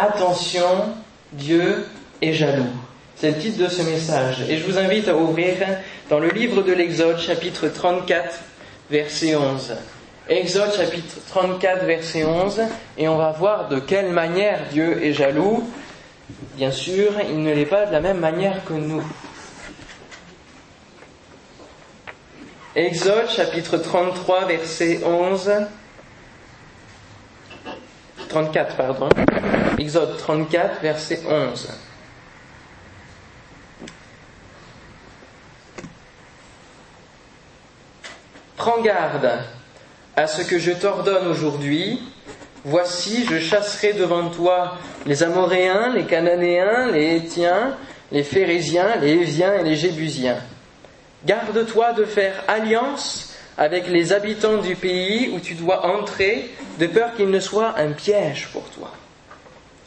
Attention, 0.00 0.94
Dieu 1.30 1.84
est 2.22 2.32
jaloux. 2.32 2.72
C'est 3.16 3.32
le 3.32 3.36
titre 3.36 3.58
de 3.58 3.68
ce 3.68 3.82
message. 3.82 4.40
Et 4.48 4.56
je 4.56 4.64
vous 4.64 4.78
invite 4.78 5.08
à 5.08 5.14
ouvrir 5.14 5.56
dans 6.08 6.18
le 6.18 6.30
livre 6.30 6.62
de 6.62 6.72
l'Exode, 6.72 7.18
chapitre 7.18 7.68
34, 7.68 8.40
verset 8.90 9.36
11. 9.36 9.74
Exode, 10.26 10.74
chapitre 10.74 11.16
34, 11.28 11.84
verset 11.84 12.24
11. 12.24 12.62
Et 12.96 13.08
on 13.08 13.18
va 13.18 13.32
voir 13.32 13.68
de 13.68 13.78
quelle 13.78 14.10
manière 14.10 14.60
Dieu 14.72 15.04
est 15.04 15.12
jaloux. 15.12 15.68
Bien 16.56 16.70
sûr, 16.70 17.12
il 17.28 17.42
ne 17.42 17.52
l'est 17.52 17.66
pas 17.66 17.84
de 17.84 17.92
la 17.92 18.00
même 18.00 18.20
manière 18.20 18.64
que 18.64 18.72
nous. 18.72 19.04
Exode, 22.74 23.28
chapitre 23.28 23.76
33, 23.76 24.46
verset 24.46 25.02
11. 25.04 25.50
34, 28.30 28.76
pardon. 28.76 29.08
Exode 29.78 30.16
34, 30.18 30.80
verset 30.80 31.20
11. 31.28 31.68
Prends 38.56 38.80
garde 38.82 39.30
à 40.16 40.26
ce 40.26 40.42
que 40.42 40.58
je 40.58 40.72
t'ordonne 40.72 41.26
aujourd'hui. 41.26 42.00
Voici, 42.64 43.26
je 43.28 43.38
chasserai 43.38 43.94
devant 43.94 44.28
toi 44.28 44.76
les 45.06 45.22
Amoréens, 45.22 45.92
les 45.94 46.04
Cananéens, 46.04 46.90
les 46.92 47.16
Hétiens, 47.16 47.76
les 48.12 48.22
Phérésiens, 48.22 48.96
les 49.00 49.12
Éviens 49.12 49.54
et 49.54 49.64
les 49.64 49.76
Jébusiens. 49.76 50.38
Garde-toi 51.24 51.94
de 51.94 52.04
faire 52.04 52.44
alliance 52.48 53.29
avec 53.60 53.88
les 53.88 54.14
habitants 54.14 54.56
du 54.56 54.74
pays 54.74 55.30
où 55.34 55.38
tu 55.38 55.52
dois 55.52 55.84
entrer, 55.84 56.50
de 56.78 56.86
peur 56.86 57.14
qu'il 57.14 57.28
ne 57.28 57.38
soit 57.38 57.78
un 57.78 57.92
piège 57.92 58.48
pour 58.54 58.64
toi. 58.70 58.90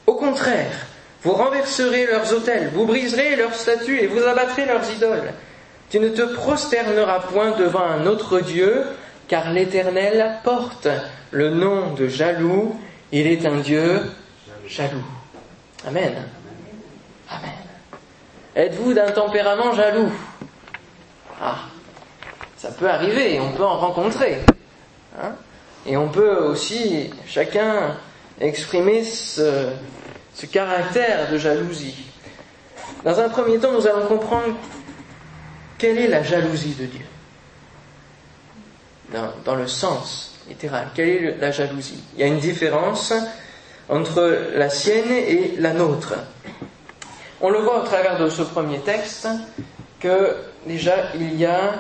Au 0.05 0.13
contraire, 0.13 0.85
vous 1.23 1.33
renverserez 1.33 2.05
leurs 2.05 2.31
autels, 2.33 2.69
vous 2.71 2.85
briserez 2.85 3.35
leurs 3.35 3.55
statues 3.55 3.99
et 3.99 4.05
vous 4.05 4.21
abattrez 4.21 4.67
leurs 4.67 4.87
idoles. 4.91 5.33
Tu 5.89 5.99
ne 5.99 6.09
te 6.09 6.21
prosterneras 6.21 7.21
point 7.21 7.57
devant 7.57 7.83
un 7.83 8.05
autre 8.05 8.41
Dieu, 8.41 8.83
car 9.27 9.51
l'Éternel 9.51 10.37
porte 10.43 10.87
le 11.31 11.49
nom 11.49 11.95
de 11.95 12.07
jaloux. 12.07 12.79
Il 13.11 13.25
est 13.25 13.43
un 13.43 13.57
Dieu 13.57 14.03
jaloux. 14.67 15.05
Amen. 15.87 16.13
Amen. 17.27 17.51
Êtes-vous 18.55 18.93
d'un 18.93 19.09
tempérament 19.09 19.73
jaloux? 19.73 20.11
Ah, 21.41 21.57
ça 22.63 22.71
peut 22.71 22.89
arriver, 22.89 23.41
on 23.41 23.51
peut 23.51 23.65
en 23.65 23.77
rencontrer. 23.77 24.37
Hein 25.21 25.33
Et 25.85 25.97
on 25.97 26.07
peut 26.07 26.37
aussi, 26.37 27.09
chacun, 27.27 27.97
exprimer 28.39 29.03
ce, 29.03 29.67
caractère 30.49 31.29
de 31.29 31.37
jalousie. 31.37 32.05
Dans 33.03 33.19
un 33.19 33.27
premier 33.27 33.59
temps, 33.59 33.73
nous 33.73 33.85
allons 33.85 34.05
comprendre 34.05 34.55
quelle 35.77 35.97
est 35.97 36.07
la 36.07 36.23
jalousie 36.23 36.73
de 36.75 36.85
Dieu 36.85 37.05
dans, 39.43 39.55
le 39.55 39.67
sens 39.67 40.39
littéral. 40.47 40.87
Quelle 40.95 41.09
est 41.09 41.37
la 41.37 41.51
jalousie? 41.51 42.01
Il 42.13 42.21
y 42.21 42.23
a 42.23 42.27
une 42.27 42.39
différence 42.39 43.13
entre 43.89 44.53
la 44.55 44.69
sienne 44.69 45.11
et 45.11 45.55
la 45.57 45.73
nôtre. 45.73 46.13
On 47.41 47.49
le 47.49 47.59
voit 47.59 47.81
au 47.81 47.85
travers 47.85 48.17
de 48.17 48.29
ce 48.29 48.41
premier 48.41 48.79
texte 48.79 49.27
que 49.99 50.37
déjà 50.65 51.09
il 51.15 51.35
n'y 51.35 51.45
a 51.45 51.73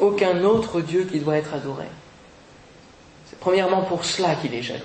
aucun 0.00 0.42
autre 0.44 0.80
Dieu 0.80 1.04
qui 1.04 1.20
doit 1.20 1.36
être 1.36 1.54
adoré. 1.54 1.86
C'est 3.26 3.38
premièrement 3.38 3.82
pour 3.82 4.04
cela 4.04 4.34
qu'il 4.34 4.54
est 4.54 4.62
jaloux. 4.62 4.82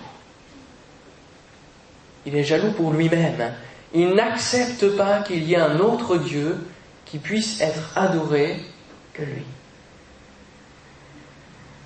Il 2.25 2.35
est 2.35 2.43
jaloux 2.43 2.71
pour 2.71 2.91
lui-même. 2.91 3.53
Il 3.93 4.13
n'accepte 4.13 4.95
pas 4.95 5.21
qu'il 5.21 5.43
y 5.43 5.53
ait 5.53 5.57
un 5.57 5.79
autre 5.79 6.17
Dieu 6.17 6.57
qui 7.05 7.17
puisse 7.17 7.59
être 7.61 7.91
adoré 7.95 8.57
que 9.13 9.23
lui. 9.23 9.43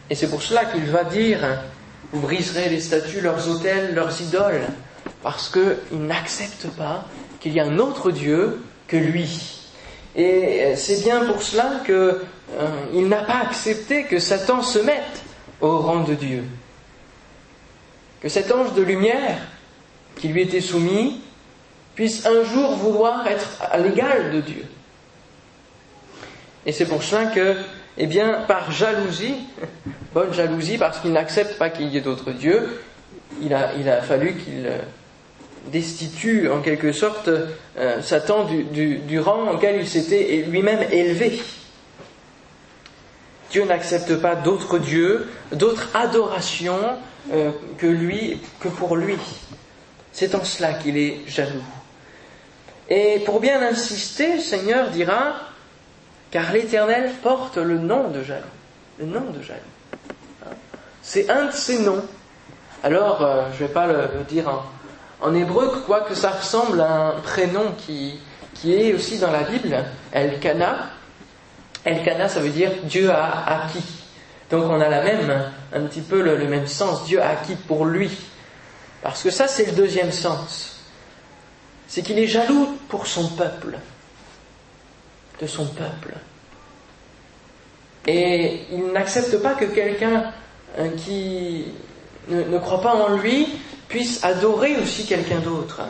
Et 0.09 0.15
c'est 0.15 0.29
pour 0.29 0.41
cela 0.41 0.65
qu'il 0.65 0.85
va 0.85 1.05
dire, 1.05 1.39
vous 2.11 2.19
briserez 2.19 2.69
les 2.69 2.81
statues, 2.81 3.21
leurs 3.21 3.49
autels, 3.49 3.95
leurs 3.95 4.21
idoles, 4.21 4.67
parce 5.21 5.49
qu'il 5.49 6.05
n'accepte 6.05 6.67
pas 6.75 7.05
qu'il 7.39 7.53
y 7.53 7.59
ait 7.59 7.61
un 7.61 7.79
autre 7.79 8.11
Dieu 8.11 8.61
que 8.87 8.97
lui. 8.97 9.61
Et 10.15 10.75
c'est 10.75 11.03
bien 11.03 11.25
pour 11.25 11.41
cela 11.41 11.81
qu'il 11.85 12.15
euh, 12.59 13.07
n'a 13.07 13.23
pas 13.23 13.41
accepté 13.41 14.03
que 14.03 14.19
Satan 14.19 14.61
se 14.61 14.79
mette 14.79 15.23
au 15.61 15.77
rang 15.77 16.01
de 16.01 16.13
Dieu. 16.13 16.43
Que 18.21 18.29
cet 18.29 18.51
ange 18.51 18.73
de 18.73 18.81
lumière 18.81 19.37
qui 20.15 20.27
lui 20.27 20.41
était 20.41 20.61
soumis 20.61 21.21
puisse 21.95 22.25
un 22.25 22.43
jour 22.43 22.75
vouloir 22.75 23.27
être 23.27 23.59
à 23.71 23.77
l'égal 23.77 24.31
de 24.31 24.41
Dieu. 24.41 24.65
Et 26.65 26.71
c'est 26.71 26.85
pour 26.85 27.03
cela 27.03 27.25
que, 27.25 27.55
eh 27.97 28.07
bien, 28.07 28.43
par 28.47 28.71
jalousie, 28.71 29.35
bonne 30.13 30.33
jalousie, 30.33 30.77
parce 30.77 30.99
qu'il 30.99 31.11
n'accepte 31.11 31.57
pas 31.57 31.69
qu'il 31.69 31.89
y 31.89 31.97
ait 31.97 32.01
d'autres 32.01 32.31
dieux, 32.31 32.81
il 33.41 33.53
a, 33.53 33.73
il 33.75 33.85
fallu 34.05 34.35
qu'il 34.35 34.71
destitue 35.71 36.49
en 36.49 36.61
quelque 36.61 36.91
sorte 36.91 37.29
euh, 37.77 38.01
Satan 38.01 38.45
du, 38.45 39.19
rang 39.19 39.51
auquel 39.51 39.77
il 39.77 39.87
s'était 39.87 40.45
lui-même 40.47 40.85
élevé. 40.91 41.41
Dieu 43.53 43.65
n'accepte 43.65 44.15
pas 44.15 44.33
d'autres 44.33 44.79
dieux, 44.79 45.29
d'autres 45.51 45.87
adorations 45.93 46.97
euh, 47.31 47.51
que 47.77 47.85
lui, 47.85 48.41
que 48.59 48.67
pour 48.67 48.95
lui. 48.95 49.19
C'est 50.11 50.33
en 50.33 50.43
cela 50.43 50.73
qu'il 50.73 50.97
est 50.97 51.19
jaloux. 51.27 51.63
Et 52.89 53.19
pour 53.19 53.39
bien 53.39 53.61
insister, 53.61 54.37
le 54.37 54.39
Seigneur 54.39 54.89
dira, 54.89 55.35
car 56.31 56.51
l'Éternel 56.51 57.11
porte 57.21 57.57
le 57.57 57.77
nom 57.77 58.09
de 58.09 58.23
jaloux. 58.23 58.43
Le 58.97 59.05
nom 59.05 59.29
de 59.29 59.43
jaloux. 59.43 59.59
C'est 61.03 61.29
un 61.29 61.45
de 61.45 61.51
ses 61.51 61.77
noms. 61.77 62.03
Alors, 62.81 63.21
euh, 63.21 63.43
je 63.55 63.61
ne 63.61 63.67
vais 63.67 63.73
pas 63.73 63.85
le, 63.85 64.23
dire 64.27 64.49
en, 64.49 65.27
en, 65.27 65.35
hébreu, 65.35 65.83
quoique 65.85 66.15
ça 66.15 66.31
ressemble 66.31 66.81
à 66.81 66.91
un 66.91 67.11
prénom 67.19 67.75
qui, 67.77 68.19
qui 68.55 68.73
est 68.73 68.95
aussi 68.95 69.19
dans 69.19 69.31
la 69.31 69.43
Bible, 69.43 69.77
Elkana. 70.11 70.89
Elkana, 71.85 72.29
ça 72.29 72.39
veut 72.39 72.49
dire 72.49 72.71
Dieu 72.83 73.09
a 73.09 73.65
acquis. 73.65 73.83
Donc 74.49 74.65
on 74.65 74.79
a 74.79 74.89
la 74.89 75.03
même, 75.03 75.51
un 75.73 75.81
petit 75.81 76.01
peu 76.01 76.21
le, 76.21 76.37
même 76.47 76.67
sens. 76.67 77.05
Dieu 77.05 77.21
a 77.21 77.29
acquis 77.29 77.55
pour 77.55 77.85
lui. 77.85 78.11
Parce 79.01 79.23
que 79.23 79.29
ça, 79.29 79.47
c'est 79.47 79.65
le 79.65 79.71
deuxième 79.73 80.11
sens. 80.11 80.81
C'est 81.87 82.01
qu'il 82.01 82.17
est 82.19 82.27
jaloux 82.27 82.77
pour 82.87 83.07
son 83.07 83.27
peuple 83.29 83.77
de 85.41 85.47
son 85.47 85.65
peuple. 85.65 86.13
Et 88.07 88.61
il 88.71 88.91
n'accepte 88.93 89.41
pas 89.41 89.55
que 89.55 89.65
quelqu'un 89.65 90.31
qui 90.97 91.65
ne, 92.29 92.43
ne, 92.43 92.57
croit 92.59 92.81
pas 92.81 92.95
en 92.95 93.17
lui 93.17 93.47
puisse 93.87 94.23
adorer 94.23 94.77
aussi 94.77 95.05
quelqu'un 95.05 95.39
d'autre. 95.39 95.81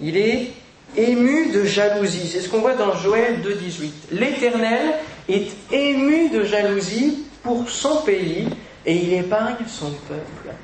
Il 0.00 0.16
est 0.16 0.52
ému 0.96 1.52
de 1.52 1.64
jalousie. 1.64 2.28
C'est 2.28 2.40
ce 2.40 2.48
qu'on 2.48 2.60
voit 2.60 2.74
dans 2.74 2.94
Joël 2.94 3.40
2.18. 3.42 3.90
L'Éternel 4.12 4.94
est 5.28 5.50
ému 5.72 6.30
de 6.30 6.44
jalousie 6.44 7.24
pour 7.42 7.68
son 7.68 8.02
pays 8.02 8.48
et 8.84 8.94
il 8.94 9.12
épargne 9.14 9.66
son 9.66 9.90
peuple. 10.08 10.54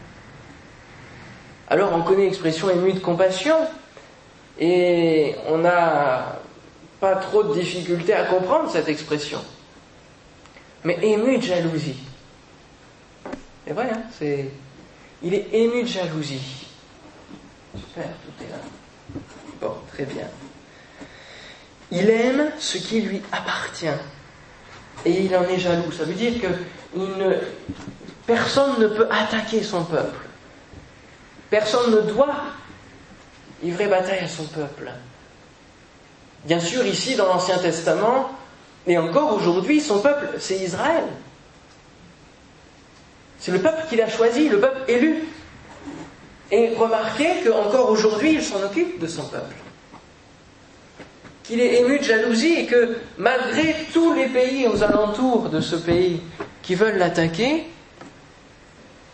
Alors 1.69 1.93
on 1.95 2.03
connaît 2.03 2.25
l'expression 2.25 2.71
ému 2.71 2.93
de 2.93 3.01
compassion 3.01 3.57
et 4.59 5.35
on 5.49 5.65
a 5.65 6.39
pas 7.01 7.17
trop 7.17 7.43
de 7.43 7.55
difficulté 7.55 8.15
à 8.15 8.25
comprendre 8.25 8.71
cette 8.71 8.89
expression. 8.89 9.41
Mais 10.85 10.99
ému 11.03 11.39
de 11.39 11.43
jalousie. 11.43 11.97
C'est 13.67 13.73
vrai, 13.73 13.91
hein. 13.93 14.03
Il 15.23 15.35
est 15.35 15.49
ému 15.53 15.83
de 15.83 15.89
jalousie. 15.89 16.67
Super, 17.77 18.05
tout 18.05 18.45
est 18.45 18.51
là. 18.51 18.59
Bon, 19.61 19.73
très 19.93 20.05
bien. 20.05 20.29
Il 21.91 22.11
aime 22.11 22.51
ce 22.59 22.79
qui 22.79 23.01
lui 23.01 23.23
appartient. 23.33 23.87
Et 25.05 25.23
il 25.25 25.37
en 25.37 25.45
est 25.45 25.59
jaloux. 25.59 25.93
Ça 25.93 26.05
veut 26.05 26.15
dire 26.15 26.41
que 26.41 26.49
ne... 26.99 27.37
personne 28.27 28.81
ne 28.81 28.89
peut 28.89 29.09
attaquer 29.11 29.63
son 29.63 29.85
peuple. 29.85 30.27
Personne 31.51 31.93
ne 31.93 32.01
doit 32.01 32.37
livrer 33.63 33.87
bataille 33.87 34.19
à 34.21 34.29
son 34.29 34.45
peuple. 34.45 34.91
Bien 36.45 36.61
sûr, 36.61 36.85
ici, 36.85 37.17
dans 37.17 37.27
l'Ancien 37.27 37.59
Testament, 37.59 38.31
et 38.87 38.99
encore 38.99 39.35
aujourd'hui, 39.35 39.81
son 39.81 40.01
peuple, 40.01 40.29
c'est 40.39 40.57
Israël. 40.57 41.05
C'est 43.39 43.53
le 43.53 43.61
peuple 43.61 43.83
qu'il 43.89 44.01
a 44.01 44.09
choisi, 44.09 44.49
le 44.49 44.61
peuple 44.61 44.91
élu. 44.91 45.25
Et 46.51 46.75
remarquez 46.77 47.43
qu'encore 47.45 47.91
aujourd'hui, 47.91 48.35
il 48.35 48.43
s'en 48.43 48.63
occupe 48.63 49.01
de 49.01 49.07
son 49.07 49.25
peuple. 49.25 49.55
Qu'il 51.43 51.61
est 51.61 51.81
ému 51.81 51.99
de 51.99 52.05
jalousie 52.05 52.55
et 52.55 52.67
que 52.67 52.99
malgré 53.19 53.75
tous 53.93 54.15
les 54.15 54.27
pays 54.27 54.67
aux 54.67 54.83
alentours 54.83 55.49
de 55.49 55.61
ce 55.61 55.77
pays 55.77 56.21
qui 56.63 56.75
veulent 56.75 56.99
l'attaquer, 56.99 57.65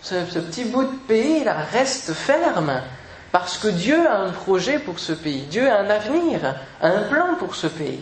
ce, 0.02 0.14
petit 0.16 0.64
bout 0.64 0.84
de 0.84 0.96
pays 1.06 1.44
là 1.44 1.56
reste 1.72 2.12
ferme 2.12 2.82
parce 3.30 3.56
que 3.56 3.68
Dieu 3.68 4.06
a 4.06 4.18
un 4.18 4.30
projet 4.30 4.78
pour 4.78 4.98
ce 4.98 5.12
pays, 5.12 5.42
Dieu 5.42 5.70
a 5.70 5.78
un 5.78 5.90
avenir, 5.90 6.56
un 6.80 7.02
plan 7.02 7.34
pour 7.38 7.54
ce 7.54 7.66
pays. 7.66 8.00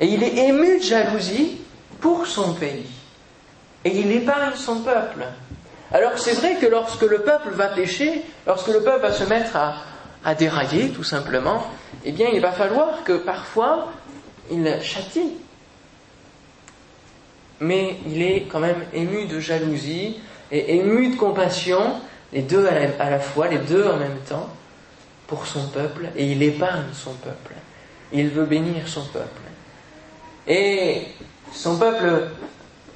Et 0.00 0.06
il 0.06 0.22
est 0.22 0.36
ému 0.48 0.78
de 0.78 0.82
jalousie 0.82 1.60
pour 2.00 2.26
son 2.26 2.54
pays. 2.54 2.86
Et 3.84 3.96
il 3.98 4.10
épargne 4.10 4.56
son 4.56 4.80
peuple. 4.80 5.24
Alors 5.92 6.18
c'est 6.18 6.34
vrai 6.34 6.56
que 6.56 6.66
lorsque 6.66 7.02
le 7.02 7.20
peuple 7.20 7.50
va 7.50 7.68
pécher, 7.68 8.22
lorsque 8.46 8.68
le 8.68 8.82
peuple 8.82 9.02
va 9.02 9.12
se 9.12 9.24
mettre 9.24 9.56
à, 9.56 10.34
dérailler 10.34 10.90
tout 10.90 11.04
simplement, 11.04 11.66
eh 12.04 12.12
bien 12.12 12.28
il 12.32 12.40
va 12.40 12.52
falloir 12.52 13.02
que 13.04 13.14
parfois 13.14 13.92
il 14.50 14.78
châtie. 14.82 15.32
Mais 17.60 17.96
il 18.06 18.20
est 18.20 18.42
quand 18.42 18.60
même 18.60 18.84
ému 18.92 19.26
de 19.26 19.40
jalousie 19.40 20.20
et 20.52 20.76
ému 20.76 21.08
de 21.08 21.16
compassion, 21.16 21.94
les 22.32 22.42
deux 22.42 22.66
à 22.66 23.10
la, 23.10 23.18
fois, 23.18 23.48
les 23.48 23.58
deux 23.58 23.86
en 23.86 23.96
même 23.96 24.18
temps, 24.28 24.48
pour 25.26 25.46
son 25.46 25.66
peuple, 25.68 26.08
et 26.16 26.26
il 26.26 26.42
épargne 26.42 26.92
son 26.92 27.12
peuple. 27.14 27.54
Il 28.12 28.28
veut 28.28 28.46
bénir 28.46 28.86
son 28.86 29.04
peuple. 29.06 29.42
Et 30.46 31.02
son 31.52 31.78
peuple, 31.78 32.28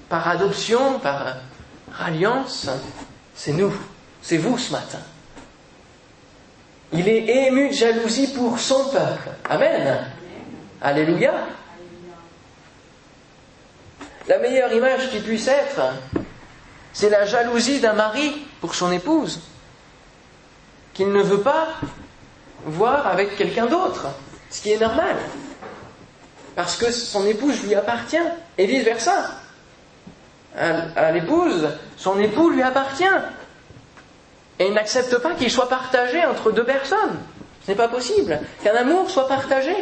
par 0.09 0.29
adoption, 0.29 0.99
par 0.99 1.37
alliance, 2.01 2.69
c'est 3.35 3.53
nous, 3.53 3.73
c'est 4.21 4.39
vous 4.39 4.59
ce 4.59 4.73
matin. 4.73 5.01
Il 6.93 7.09
est 7.09 7.47
ému 7.47 7.69
de 7.69 7.75
jalousie 7.75 8.33
pour 8.35 8.59
son 8.59 8.85
peuple. 8.91 9.31
Amen. 9.49 10.07
Alléluia. 10.81 11.33
La 14.29 14.39
meilleure 14.39 14.73
image 14.73 15.11
qui 15.11 15.21
puisse 15.21 15.49
être, 15.49 15.81
c'est 16.93 17.11
la 17.11 17.25
jalousie 17.25 17.81
d'un 17.81 17.95
mari 17.95 18.47
pour 18.61 18.75
son 18.75 18.93
épouse, 18.93 19.41
qu'il 20.95 21.11
ne 21.11 21.23
veut 21.23 21.41
pas 21.41 21.69
voir 22.65 23.07
avec 23.07 23.37
quelqu'un 23.37 23.67
d'autre, 23.67 24.07
ce 24.51 24.61
qui 24.61 24.73
est 24.73 24.79
normal, 24.79 25.17
parce 26.55 26.77
que 26.77 26.93
son 26.93 27.27
épouse 27.27 27.65
lui 27.65 27.75
appartient, 27.75 28.17
et 28.59 28.67
vice-versa. 28.67 29.42
À, 30.57 31.13
l'épouse, 31.13 31.69
son 31.97 32.19
époux 32.19 32.51
lui 32.51 32.63
appartient, 32.63 33.05
et 34.59 34.67
il 34.67 34.75
n'accepte 34.75 35.17
pas 35.19 35.35
qu'il 35.35 35.51
soit 35.51 35.69
partagé 35.69 36.25
entre 36.27 36.53
deux 36.53 36.65
personnes. 36.65 37.19
Ce 37.65 37.71
n'est 37.71 37.77
pas 37.77 37.89
possible 37.89 38.39
qu'un 38.63 38.75
amour 38.75 39.11
soit 39.11 39.29
partagé. 39.29 39.75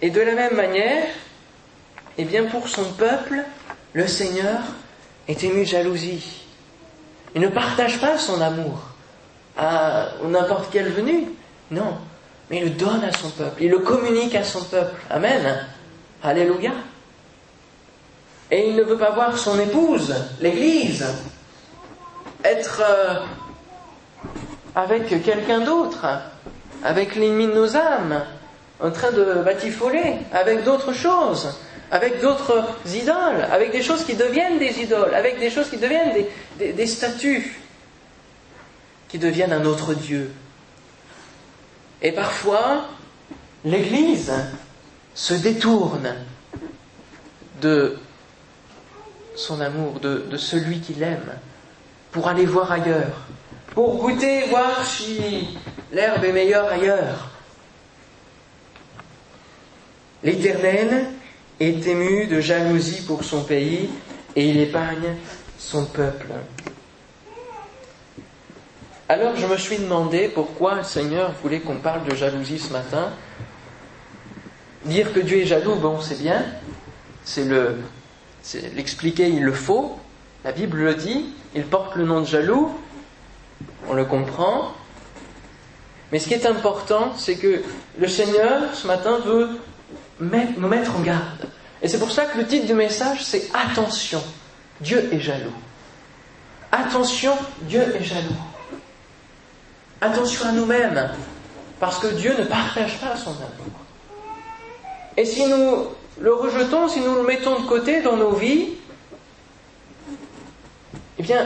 Et 0.00 0.10
de 0.10 0.20
la 0.20 0.32
même 0.32 0.54
manière, 0.54 1.08
eh 2.16 2.24
bien 2.24 2.44
pour 2.44 2.68
son 2.68 2.84
peuple, 2.92 3.44
le 3.92 4.06
Seigneur 4.06 4.60
est 5.26 5.44
ému 5.44 5.60
de 5.60 5.68
jalousie. 5.68 6.42
Il 7.34 7.42
ne 7.42 7.48
partage 7.48 8.00
pas 8.00 8.16
son 8.16 8.40
amour 8.40 8.80
à 9.56 10.08
n'importe 10.24 10.70
quelle 10.72 10.88
venue, 10.88 11.28
non, 11.70 11.98
mais 12.48 12.58
il 12.58 12.64
le 12.64 12.70
donne 12.70 13.04
à 13.04 13.12
son 13.12 13.30
peuple, 13.30 13.62
il 13.62 13.70
le 13.70 13.80
communique 13.80 14.34
à 14.34 14.44
son 14.44 14.62
peuple. 14.64 14.94
Amen. 15.10 15.66
Alléluia. 16.22 16.72
Et 18.50 18.68
il 18.68 18.76
ne 18.76 18.82
veut 18.82 18.96
pas 18.96 19.10
voir 19.10 19.36
son 19.36 19.58
épouse, 19.60 20.14
l'Église, 20.40 21.04
être 22.42 22.82
euh, 22.82 23.20
avec 24.74 25.08
quelqu'un 25.22 25.60
d'autre, 25.60 26.06
avec 26.82 27.14
l'ennemi 27.14 27.46
de 27.46 27.52
nos 27.52 27.76
âmes, 27.76 28.24
en 28.80 28.90
train 28.90 29.12
de 29.12 29.42
batifoler 29.44 30.16
avec 30.32 30.64
d'autres 30.64 30.92
choses, 30.92 31.52
avec 31.90 32.20
d'autres 32.20 32.64
idoles, 32.86 33.46
avec 33.50 33.72
des 33.72 33.82
choses 33.82 34.04
qui 34.04 34.14
deviennent 34.14 34.58
des 34.58 34.80
idoles, 34.80 35.14
avec 35.14 35.38
des 35.38 35.50
choses 35.50 35.68
qui 35.68 35.76
deviennent 35.76 36.14
des, 36.58 36.72
des 36.72 36.86
statues, 36.86 37.60
qui 39.08 39.18
deviennent 39.18 39.52
un 39.52 39.64
autre 39.66 39.94
Dieu. 39.94 40.30
Et 42.00 42.12
parfois, 42.12 42.86
l'Église 43.64 44.32
se 45.18 45.34
détourne 45.34 46.14
de 47.60 47.98
son 49.34 49.60
amour, 49.60 49.98
de, 49.98 50.36
celui 50.36 50.78
qui 50.78 50.94
l'aime, 50.94 51.32
pour 52.12 52.28
aller 52.28 52.46
voir 52.46 52.70
ailleurs, 52.70 53.26
pour 53.74 53.96
goûter, 53.96 54.44
voir 54.48 54.86
si 54.86 55.58
l'herbe 55.90 56.24
est 56.24 56.32
meilleure 56.32 56.68
ailleurs, 56.68 57.30
L'Éternel 60.24 61.10
est 61.60 61.86
ému 61.86 62.26
de 62.26 62.40
jalousie 62.40 63.02
pour 63.02 63.22
son 63.22 63.44
pays 63.44 63.88
et 64.34 64.48
il 64.48 64.58
épargne 64.58 65.14
son 65.58 65.84
peuple. 65.84 66.26
Alors 69.08 69.36
je 69.36 69.46
me 69.46 69.56
suis 69.56 69.78
demandé 69.78 70.28
pourquoi 70.28 70.74
le 70.74 70.82
Seigneur 70.82 71.32
voulait 71.40 71.60
qu'on 71.60 71.76
parle 71.76 72.04
de 72.04 72.16
jalousie 72.16 72.58
ce 72.58 72.72
matin. 72.72 73.12
Dire 74.88 75.12
que 75.12 75.20
Dieu 75.20 75.38
est 75.38 75.46
jaloux, 75.46 75.74
bon, 75.74 76.00
c'est 76.00 76.18
bien. 76.18 76.42
C'est 77.22 77.44
le, 77.44 77.76
l'expliquer, 78.74 79.28
il 79.28 79.44
le 79.44 79.52
faut. 79.52 79.98
La 80.44 80.52
Bible 80.52 80.78
le 80.78 80.94
dit. 80.94 81.26
Il 81.54 81.64
porte 81.64 81.94
le 81.94 82.04
nom 82.04 82.22
de 82.22 82.26
jaloux. 82.26 82.72
On 83.86 83.92
le 83.92 84.06
comprend. 84.06 84.72
Mais 86.10 86.18
ce 86.18 86.28
qui 86.28 86.34
est 86.34 86.46
important, 86.46 87.12
c'est 87.18 87.36
que 87.36 87.62
le 87.98 88.08
Seigneur, 88.08 88.74
ce 88.74 88.86
matin, 88.86 89.18
veut 89.18 89.50
nous 90.20 90.68
mettre 90.68 90.96
en 90.96 91.00
garde. 91.00 91.46
Et 91.82 91.88
c'est 91.88 91.98
pour 91.98 92.10
ça 92.10 92.24
que 92.24 92.38
le 92.38 92.46
titre 92.46 92.66
du 92.66 92.72
message, 92.74 93.22
c'est 93.22 93.50
Attention, 93.52 94.22
Dieu 94.80 95.10
est 95.12 95.20
jaloux. 95.20 95.52
Attention, 96.72 97.34
Dieu 97.62 97.94
est 97.94 98.02
jaloux. 98.02 98.40
Attention 100.00 100.48
à 100.48 100.52
nous-mêmes, 100.52 101.10
parce 101.78 101.98
que 101.98 102.06
Dieu 102.06 102.34
ne 102.38 102.44
partage 102.44 102.98
pas 102.98 103.16
son 103.16 103.32
amour. 103.32 103.87
Et 105.18 105.24
si 105.24 105.44
nous 105.46 105.88
le 106.20 106.32
rejetons, 106.32 106.86
si 106.86 107.00
nous 107.00 107.16
le 107.16 107.24
mettons 107.24 107.58
de 107.58 107.66
côté 107.66 108.02
dans 108.02 108.16
nos 108.16 108.30
vies, 108.30 108.68
eh 111.18 111.22
bien, 111.24 111.44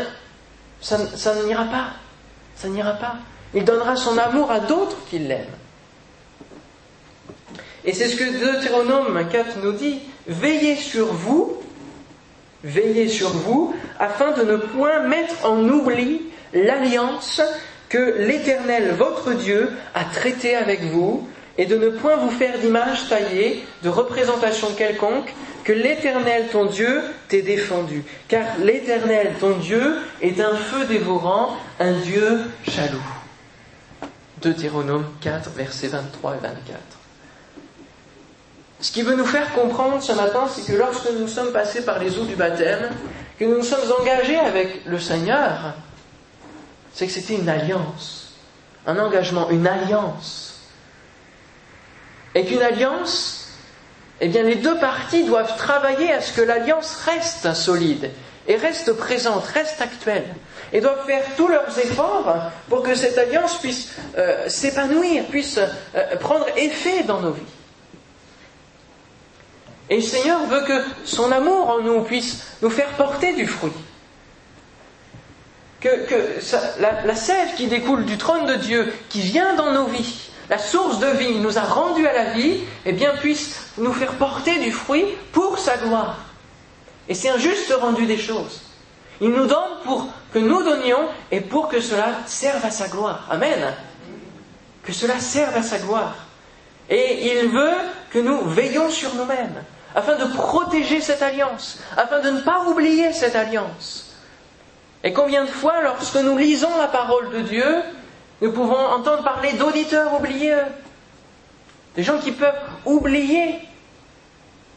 ça, 0.83 0.99
n'ira 1.47 1.65
pas. 1.65 1.95
Ça 2.55 2.69
n'ira 2.69 2.93
pas. 2.93 3.15
Il 3.55 3.65
donnera 3.65 3.97
son 3.97 4.19
amour 4.19 4.51
à 4.51 4.61
d'autres 4.61 4.99
qui 5.09 5.21
l'aiment. 5.21 5.47
Et 7.87 7.95
c'est 7.95 8.09
ce 8.09 8.17
que 8.17 8.53
Deutéronome 8.53 9.27
4 9.33 9.61
nous 9.63 9.73
dit. 9.73 10.01
Veillez 10.27 10.77
sur 10.77 11.07
vous, 11.07 11.57
veillez 12.65 13.09
sur 13.09 13.31
vous, 13.31 13.75
afin 13.99 14.33
de 14.33 14.43
ne 14.43 14.57
point 14.57 15.01
mettre 15.09 15.47
en 15.47 15.67
oubli 15.67 16.21
l'alliance 16.53 17.41
que 17.89 18.17
l'Éternel, 18.19 18.95
votre 18.99 19.33
Dieu, 19.33 19.73
a 19.95 20.05
traitée 20.05 20.57
avec 20.57 20.83
vous, 20.83 21.27
et 21.59 21.67
de 21.67 21.77
ne 21.77 21.91
point 21.91 22.17
vous 22.17 22.31
faire 22.31 22.59
d'image 22.59 23.09
taillée, 23.09 23.65
de 23.83 23.89
représentation 23.89 24.69
quelconque, 24.75 25.35
que 25.65 25.73
l'Éternel, 25.73 26.49
ton 26.51 26.65
Dieu, 26.65 27.03
t'ait 27.29 27.43
défendu. 27.43 28.05
Car 28.29 28.45
l'Éternel, 28.59 29.35
ton 29.39 29.59
Dieu, 29.59 29.97
est 30.21 30.41
un 30.41 30.57
feu 30.57 30.87
dévorant, 30.87 31.57
un 31.79 31.93
Dieu 31.93 32.41
jaloux. 32.67 32.99
Deutéronome 34.41 35.07
4, 35.21 35.51
versets 35.51 35.89
23 35.89 36.35
et 36.35 36.39
24. 36.39 36.79
Ce 38.81 38.91
qui 38.91 39.03
veut 39.03 39.15
nous 39.15 39.25
faire 39.25 39.53
comprendre 39.55 40.03
ce 40.03 40.13
matin, 40.13 40.49
c'est 40.49 40.73
que 40.73 40.77
lorsque 40.77 41.09
nous 41.13 41.29
sommes 41.29 41.53
passés 41.53 41.85
par 41.85 42.01
les 42.01 42.19
eaux 42.19 42.25
du 42.25 42.35
baptême, 42.35 42.91
que 43.39 43.45
nous 43.45 43.59
nous 43.59 43.63
sommes 43.63 43.93
engagés 44.01 44.39
avec 44.39 44.85
le 44.87 44.99
Seigneur, 44.99 45.75
c'est 46.93 47.07
que 47.07 47.13
c'était 47.13 47.37
une 47.37 47.49
alliance, 47.49 48.35
un 48.87 48.99
engagement, 48.99 49.49
une 49.51 49.67
alliance. 49.69 50.42
Et 52.35 52.45
qu'une 52.45 52.63
alliance, 52.63 53.49
eh 54.21 54.29
bien 54.29 54.43
les 54.43 54.57
deux 54.57 54.79
parties 54.79 55.25
doivent 55.25 55.57
travailler 55.57 56.13
à 56.13 56.21
ce 56.21 56.33
que 56.33 56.41
l'alliance 56.41 56.97
reste 57.05 57.53
solide 57.55 58.11
et 58.49 58.57
reste 58.57 58.93
présente, 58.95 59.45
reste 59.45 59.81
actuelle. 59.81 60.25
Et 60.73 60.81
doivent 60.81 61.05
faire 61.07 61.25
tous 61.37 61.49
leurs 61.49 61.79
efforts 61.79 62.51
pour 62.69 62.83
que 62.83 62.95
cette 62.95 63.19
alliance 63.19 63.59
puisse 63.59 63.91
euh, 64.17 64.49
s'épanouir, 64.49 65.25
puisse 65.27 65.59
euh, 65.59 66.17
prendre 66.17 66.47
effet 66.57 67.03
dans 67.03 67.21
nos 67.21 67.33
vies. 67.33 67.43
Et 69.91 69.97
le 69.97 70.03
Seigneur 70.03 70.47
veut 70.47 70.63
que 70.63 70.83
son 71.05 71.31
amour 71.31 71.69
en 71.69 71.81
nous 71.81 72.01
puisse 72.03 72.43
nous 72.63 72.71
faire 72.71 72.89
porter 72.91 73.35
du 73.35 73.47
fruit. 73.47 73.73
Que, 75.81 76.07
la, 76.81 77.03
la, 77.05 77.17
sève 77.17 77.55
qui 77.57 77.67
découle 77.67 78.05
du 78.05 78.17
trône 78.17 78.47
de 78.47 78.55
Dieu, 78.55 78.93
qui 79.09 79.21
vient 79.21 79.55
dans 79.55 79.73
nos 79.73 79.87
vies, 79.87 80.31
la 80.51 80.59
source 80.59 80.99
de 80.99 81.07
vie 81.07 81.39
nous 81.39 81.59
a 81.59 81.63
rendus 81.63 82.07
à 82.07 82.13
la 82.13 82.25
vie, 82.33 82.61
eh 82.85 82.93
bien 82.93 83.15
puisse 83.17 83.71
nous 83.79 83.93
faire 83.93 84.13
porter 84.13 84.59
du 84.59 84.73
fruit 84.73 85.07
pour 85.33 85.59
sa 85.59 85.77
gloire. 85.77 86.19
Et 87.09 87.15
c'est 87.15 87.29
un 87.29 87.39
juste 87.39 87.73
rendu 87.81 88.07
des 88.07 88.19
choses. 88.19 88.63
Il 89.21 89.31
nous 89.31 89.47
donne 89.47 89.79
pour 89.85 90.09
que 90.33 90.39
nous 90.39 90.63
donnions 90.63 91.09
et 91.31 91.41
pour 91.41 91.69
que 91.69 91.81
cela 91.81 92.09
serve 92.27 92.65
à 92.65 92.71
sa 92.71 92.89
gloire. 92.89 93.27
Amen. 93.31 93.73
Que 94.83 94.93
cela 94.93 95.19
serve 95.19 95.57
à 95.57 95.63
sa 95.63 95.79
gloire. 95.79 96.15
Et 96.91 97.33
il 97.33 97.49
veut 97.49 97.77
que 98.11 98.19
nous 98.19 98.41
veillons 98.43 98.91
sur 98.91 99.15
nous-mêmes 99.15 99.63
afin 99.95 100.17
de 100.17 100.25
protéger 100.33 101.01
cette 101.01 101.23
alliance, 101.23 101.79
afin 101.97 102.21
de 102.21 102.31
ne 102.31 102.41
pas 102.41 102.65
oublier 102.65 103.13
cette 103.13 103.37
alliance. 103.37 104.17
Et 105.05 105.13
combien 105.13 105.45
de 105.45 105.51
fois, 105.51 105.83
lorsque 105.83 106.17
nous 106.17 106.37
lisons 106.37 106.77
la 106.79 106.89
parole 106.89 107.31
de 107.31 107.41
Dieu, 107.41 107.83
nous 108.43 108.53
pouvons 108.53 108.77
entendre 108.77 109.23
parler 109.23 109.53
d'auditeurs 109.53 110.13
oubliés, 110.15 110.63
des 111.95 112.03
gens 112.03 112.19
qui 112.19 112.33
peuvent 112.33 112.59
oublier 112.85 113.61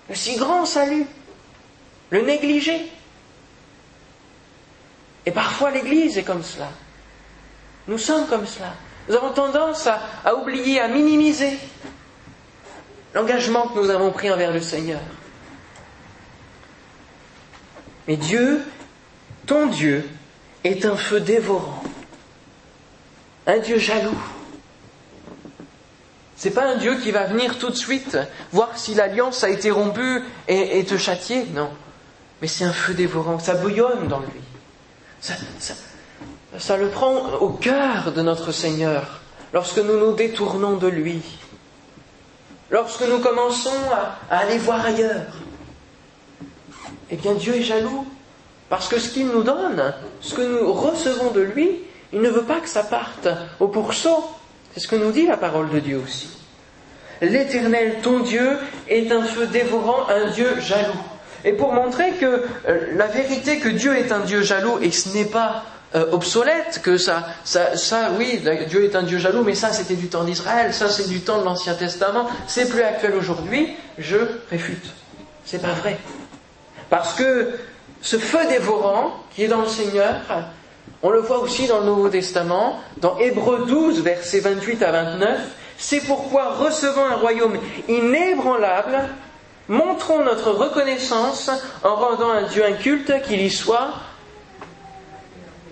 le 0.07 0.13
si 0.13 0.37
grand 0.37 0.65
salut, 0.65 1.07
le 2.11 2.21
négliger. 2.21 2.91
Et 5.25 5.31
parfois 5.31 5.71
l'Église 5.71 6.19
est 6.19 6.23
comme 6.23 6.43
cela. 6.43 6.69
Nous 7.87 7.97
sommes 7.97 8.27
comme 8.27 8.45
cela. 8.45 8.73
Nous 9.09 9.15
avons 9.15 9.31
tendance 9.31 9.87
à 9.87 10.35
oublier, 10.35 10.79
à 10.79 10.87
minimiser 10.87 11.57
l'engagement 13.15 13.67
que 13.69 13.79
nous 13.79 13.89
avons 13.89 14.11
pris 14.11 14.29
envers 14.31 14.51
le 14.53 14.61
Seigneur. 14.61 15.01
Mais 18.07 18.17
Dieu, 18.17 18.63
ton 19.47 19.65
Dieu, 19.65 20.07
est 20.63 20.85
un 20.85 20.95
feu 20.95 21.19
dévorant, 21.19 21.81
un 23.47 23.57
Dieu 23.59 23.77
jaloux. 23.77 24.17
C'est 26.35 26.51
pas 26.51 26.65
un 26.65 26.75
Dieu 26.75 26.97
qui 26.97 27.11
va 27.11 27.23
venir 27.25 27.57
tout 27.57 27.69
de 27.69 27.75
suite 27.75 28.17
voir 28.51 28.77
si 28.77 28.93
l'alliance 28.93 29.43
a 29.43 29.49
été 29.49 29.71
rompue 29.71 30.21
et, 30.47 30.83
te 30.83 30.97
châtier, 30.97 31.45
non. 31.53 31.69
Mais 32.41 32.47
c'est 32.47 32.65
un 32.65 32.73
feu 32.73 32.93
dévorant, 32.93 33.39
ça 33.39 33.55
bouillonne 33.55 34.07
dans 34.07 34.19
lui. 34.19 34.41
Ça, 36.57 36.77
le 36.77 36.89
prend 36.89 37.33
au 37.39 37.49
cœur 37.49 38.11
de 38.11 38.21
notre 38.21 38.51
Seigneur 38.51 39.21
lorsque 39.53 39.77
nous 39.77 39.97
nous 39.97 40.13
détournons 40.13 40.75
de 40.75 40.87
lui, 40.87 41.21
lorsque 42.69 43.01
nous 43.01 43.19
commençons 43.19 43.71
à 44.29 44.37
aller 44.37 44.57
voir 44.57 44.85
ailleurs. 44.85 45.33
Eh 47.09 47.15
bien 47.15 47.33
Dieu 47.33 47.55
est 47.55 47.61
jaloux, 47.61 48.05
parce 48.69 48.87
que 48.89 48.99
ce 48.99 49.09
qu'il 49.09 49.27
nous 49.27 49.43
donne, 49.43 49.93
ce 50.19 50.35
que 50.35 50.41
nous 50.41 50.73
recevons 50.73 51.31
de 51.31 51.41
lui, 51.41 51.79
il 52.13 52.21
ne 52.21 52.29
veut 52.29 52.43
pas 52.43 52.59
que 52.59 52.69
ça 52.69 52.83
parte 52.83 53.27
au 53.59 53.67
pourceau. 53.67 54.23
C'est 54.73 54.79
ce 54.79 54.87
que 54.87 54.95
nous 54.95 55.11
dit 55.11 55.25
la 55.25 55.37
parole 55.37 55.69
de 55.69 55.79
Dieu 55.79 56.01
aussi. 56.03 56.29
L'Éternel, 57.21 57.97
ton 58.01 58.19
Dieu, 58.19 58.57
est 58.89 59.11
un 59.11 59.23
feu 59.23 59.47
dévorant, 59.47 60.07
un 60.09 60.31
Dieu 60.31 60.59
jaloux. 60.59 60.99
Et 61.45 61.53
pour 61.53 61.73
montrer 61.73 62.11
que 62.13 62.25
euh, 62.67 62.79
la 62.95 63.07
vérité 63.07 63.59
que 63.59 63.69
Dieu 63.69 63.95
est 63.95 64.11
un 64.11 64.19
Dieu 64.19 64.41
jaloux, 64.41 64.79
et 64.81 64.91
ce 64.91 65.09
n'est 65.09 65.25
pas 65.25 65.63
euh, 65.95 66.11
obsolète, 66.11 66.81
que 66.83 66.97
ça, 66.97 67.27
ça, 67.43 67.77
ça, 67.77 68.09
oui, 68.17 68.41
Dieu 68.67 68.83
est 68.83 68.95
un 68.95 69.03
Dieu 69.03 69.17
jaloux, 69.17 69.43
mais 69.43 69.55
ça 69.55 69.71
c'était 69.71 69.95
du 69.95 70.07
temps 70.07 70.23
d'Israël, 70.23 70.73
ça 70.73 70.89
c'est 70.89 71.07
du 71.07 71.21
temps 71.21 71.39
de 71.39 71.45
l'Ancien 71.45 71.75
Testament, 71.75 72.27
c'est 72.47 72.69
plus 72.69 72.81
actuel 72.81 73.13
aujourd'hui, 73.15 73.69
je 73.97 74.17
réfute. 74.49 74.85
C'est 75.45 75.61
pas 75.61 75.73
vrai. 75.73 75.97
Parce 76.89 77.13
que 77.13 77.51
ce 78.01 78.17
feu 78.17 78.45
dévorant 78.49 79.13
qui 79.33 79.43
est 79.43 79.47
dans 79.47 79.61
le 79.61 79.67
Seigneur, 79.67 80.15
on 81.03 81.09
le 81.09 81.19
voit 81.19 81.39
aussi 81.39 81.67
dans 81.67 81.79
le 81.79 81.85
Nouveau 81.85 82.09
Testament, 82.09 82.79
dans 82.97 83.17
Hébreux 83.19 83.65
12, 83.67 84.01
versets 84.01 84.39
28 84.39 84.81
à 84.83 84.91
29, 84.91 85.39
c'est 85.77 86.01
pourquoi, 86.01 86.53
recevant 86.53 87.05
un 87.05 87.15
royaume 87.15 87.57
inébranlable, 87.87 89.09
montrons 89.67 90.23
notre 90.23 90.51
reconnaissance 90.51 91.51
en 91.83 91.95
rendant 91.95 92.31
à 92.31 92.43
Dieu 92.43 92.65
un 92.65 92.73
culte 92.73 93.21
qui 93.23 93.35
lui 93.35 93.49
soit, 93.51 93.89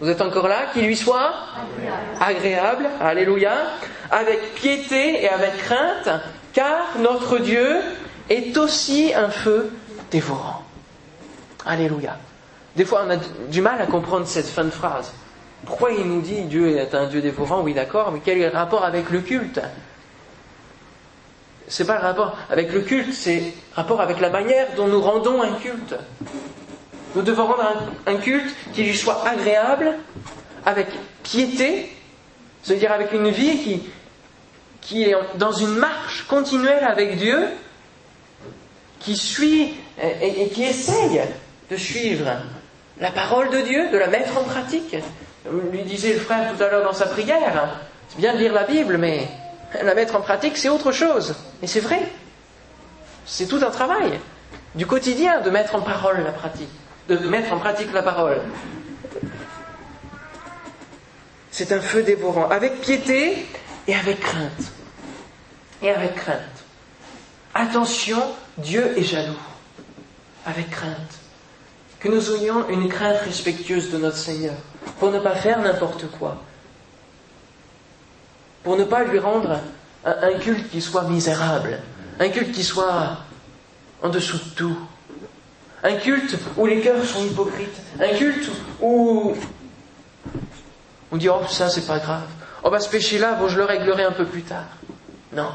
vous 0.01 0.10
êtes 0.10 0.22
encore 0.22 0.48
là, 0.48 0.65
qui 0.74 0.82
lui 0.82 0.98
soit 0.98 1.34
agréable, 2.20 2.89
alléluia, 3.00 3.53
avec 4.12 4.55
piété 4.55 5.24
et 5.24 5.29
avec 5.29 5.58
crainte, 5.58 6.10
car 6.53 6.98
notre 7.00 7.39
Dieu 7.39 7.79
est 8.29 8.58
aussi 8.58 9.13
un 9.15 9.29
feu 9.29 9.72
dévorant. 10.12 10.63
Alléluia. 11.65 12.17
Des 12.75 12.86
fois, 12.86 13.03
on 13.06 13.10
a 13.12 13.18
du 13.50 13.62
mal 13.62 13.80
à 13.82 13.86
comprendre 13.86 14.25
cette 14.25 14.48
fin 14.48 14.63
de 14.63 14.72
phrase. 14.72 15.13
Pourquoi 15.65 15.92
il 15.92 16.06
nous 16.06 16.22
dit 16.22 16.42
Dieu 16.44 16.77
est 16.77 16.94
un 16.96 17.08
Dieu 17.08 17.22
dévorant 17.22 17.62
Oui, 17.62 17.74
d'accord, 17.74 18.12
mais 18.12 18.20
quel 18.24 18.39
est 18.39 18.50
le 18.50 18.58
rapport 18.58 18.84
avec 18.84 19.10
le 19.12 19.22
culte? 19.22 19.62
C'est 21.68 21.86
pas 21.86 21.96
le 21.96 22.01
rapport 22.01 22.38
avec 22.50 22.74
le 22.74 22.82
culte, 22.82 23.13
c'est 23.13 23.39
le 23.39 23.51
rapport 23.75 24.01
avec 24.01 24.20
la 24.20 24.30
manière 24.30 24.68
dont 24.75 24.88
nous 24.88 25.01
rendons 25.01 25.42
un 25.42 25.53
culte. 25.53 25.96
Nous 27.15 27.22
devons 27.22 27.46
rendre 27.46 27.92
un, 28.08 28.15
culte 28.18 28.53
qui 28.74 28.84
lui 28.84 28.98
soit 28.98 29.25
agréable, 29.25 29.94
avec 30.65 30.88
piété, 31.22 31.96
c'est-à-dire 32.63 32.92
avec 32.92 33.13
une 33.13 33.30
vie 33.30 33.60
qui, 33.60 33.84
qui 34.82 35.03
est 35.03 35.15
dans 35.36 35.51
une 35.51 35.75
marche 35.75 36.25
continuelle 36.27 36.84
avec 36.84 37.18
Dieu, 37.18 37.48
qui 39.00 39.15
suit 39.15 39.75
et 40.22 40.50
qui 40.50 40.63
essaye 40.63 41.22
de 41.70 41.77
suivre 41.77 42.25
la 43.00 43.12
parole 43.12 43.50
de 43.50 43.62
Dieu, 43.62 43.90
de 43.90 43.98
la 43.98 44.08
mettre 44.08 44.38
en 44.38 44.44
pratique. 44.44 44.96
Lui 45.72 45.84
disait 45.84 46.14
le 46.14 46.20
frère 46.20 46.54
tout 46.56 46.64
à 46.64 46.70
l'heure 46.70 46.84
dans 46.84 46.94
sa 46.94 47.06
prière, 47.06 47.78
c'est 48.10 48.18
bien 48.18 48.34
de 48.34 48.40
lire 48.40 48.54
la 48.54 48.64
Bible, 48.64 48.98
mais 48.98 49.28
la 49.82 49.96
mettre 49.96 50.16
en 50.16 50.22
pratique, 50.22 50.58
c'est 50.58 50.70
autre 50.70 50.92
chose. 50.92 51.36
Et 51.62 51.68
c'est 51.68 51.80
vrai. 51.80 52.02
C'est 53.26 53.48
tout 53.48 53.60
un 53.66 53.72
travail 53.72 54.20
du 54.76 54.86
quotidien 54.86 55.42
de 55.42 55.50
mettre 55.50 55.76
en 55.76 55.82
parole 55.82 56.24
la 56.24 56.32
pratique, 56.32 56.70
de 57.10 57.18
mettre 57.18 57.54
en 57.54 57.58
pratique 57.58 57.92
la 57.94 58.04
parole. 58.04 58.42
C'est 61.52 61.72
un 61.72 61.82
feu 61.82 62.04
dévorant, 62.04 62.50
avec 62.50 62.82
piété 62.82 63.46
et 63.88 63.96
avec 63.96 64.20
crainte. 64.20 64.72
Et 65.82 65.90
avec 65.90 66.16
crainte. 66.16 66.40
Attention, 67.54 68.22
Dieu 68.58 68.98
est 68.98 69.04
jaloux. 69.04 69.38
Avec 70.46 70.70
crainte 70.70 71.23
que 72.04 72.10
nous 72.10 72.36
ayons 72.36 72.68
une 72.68 72.90
crainte 72.90 73.22
respectueuse 73.24 73.90
de 73.90 73.98
notre 73.98 74.18
Seigneur, 74.18 74.56
pour 75.00 75.10
ne 75.10 75.20
pas 75.20 75.36
faire 75.36 75.62
n'importe 75.62 76.06
quoi, 76.12 76.36
pour 78.62 78.76
ne 78.76 78.84
pas 78.84 79.06
lui 79.06 79.20
rendre 79.20 79.62
un, 80.04 80.34
culte 80.34 80.70
qui 80.70 80.82
soit 80.82 81.04
misérable, 81.04 81.80
un 82.20 82.28
culte 82.28 82.52
qui 82.52 82.64
soit 82.64 83.20
en 84.02 84.10
dessous 84.10 84.38
de 84.38 84.50
tout, 84.54 84.78
un 85.82 85.96
culte 85.96 86.38
où 86.58 86.66
les 86.66 86.82
cœurs 86.82 87.06
sont 87.06 87.24
hypocrites, 87.24 87.82
un 87.98 88.10
culte 88.18 88.50
où 88.82 89.34
on 91.10 91.16
dit 91.16 91.30
oh 91.30 91.48
ça 91.48 91.70
c'est 91.70 91.88
pas 91.88 92.00
grave, 92.00 92.28
oh 92.64 92.70
bah 92.70 92.82
ce 92.82 92.90
péché-là, 92.90 93.36
bon 93.36 93.48
je 93.48 93.58
le 93.58 93.64
réglerai 93.64 94.04
un 94.04 94.12
peu 94.12 94.26
plus 94.26 94.44
tard. 94.44 94.68
Non, 95.32 95.52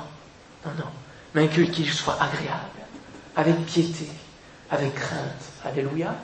non, 0.64 0.72
non, 0.78 0.90
mais 1.34 1.42
un 1.42 1.48
culte 1.48 1.72
qui 1.72 1.84
soit 1.84 2.16
agréable, 2.18 2.80
avec 3.36 3.66
piété, 3.66 4.08
avec 4.70 4.94
crainte. 4.94 5.52
Alléluia. 5.62 6.14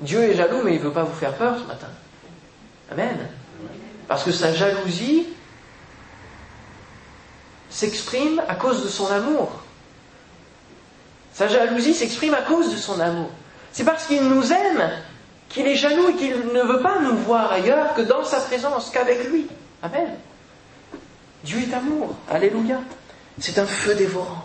Dieu 0.00 0.22
est 0.22 0.34
jaloux, 0.34 0.62
mais 0.64 0.74
il 0.74 0.78
ne 0.78 0.84
veut 0.84 0.92
pas 0.92 1.04
vous 1.04 1.14
faire 1.14 1.34
peur 1.34 1.58
ce 1.58 1.64
matin. 1.64 1.88
Amen. 2.90 3.28
Parce 4.08 4.24
que 4.24 4.32
sa 4.32 4.52
jalousie 4.52 5.26
s'exprime 7.68 8.42
à 8.48 8.54
cause 8.54 8.82
de 8.82 8.88
son 8.88 9.10
amour. 9.10 9.52
Sa 11.32 11.48
jalousie 11.48 11.94
s'exprime 11.94 12.34
à 12.34 12.42
cause 12.42 12.72
de 12.72 12.76
son 12.76 12.98
amour. 12.98 13.30
C'est 13.72 13.84
parce 13.84 14.06
qu'il 14.06 14.22
nous 14.28 14.52
aime 14.52 14.90
qu'il 15.48 15.66
est 15.66 15.76
jaloux 15.76 16.08
et 16.08 16.14
qu'il 16.14 16.36
ne 16.52 16.62
veut 16.62 16.80
pas 16.80 17.00
nous 17.00 17.16
voir 17.18 17.52
ailleurs 17.52 17.94
que 17.94 18.02
dans 18.02 18.24
sa 18.24 18.40
présence, 18.40 18.90
qu'avec 18.90 19.28
lui. 19.30 19.46
Amen. 19.82 20.08
Dieu 21.44 21.58
est 21.60 21.74
amour. 21.74 22.14
Alléluia. 22.28 22.80
C'est 23.38 23.58
un 23.58 23.66
feu 23.66 23.94
dévorant. 23.94 24.44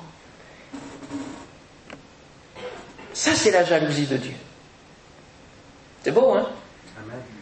Ça, 3.14 3.34
c'est 3.34 3.52
la 3.52 3.64
jalousie 3.64 4.08
de 4.08 4.18
Dieu. 4.18 4.34
C'est 6.06 6.12
beau, 6.12 6.36
hein 6.36 6.46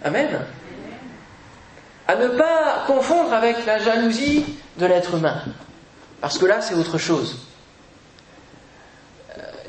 Amen. 0.06 0.26
Amen. 0.30 0.40
À 2.08 2.16
ne 2.16 2.30
pas 2.30 2.86
confondre 2.88 3.34
avec 3.34 3.66
la 3.66 3.78
jalousie 3.80 4.46
de 4.78 4.86
l'être 4.86 5.16
humain. 5.16 5.44
Parce 6.22 6.38
que 6.38 6.46
là, 6.46 6.62
c'est 6.62 6.74
autre 6.76 6.98
chose. 6.98 7.46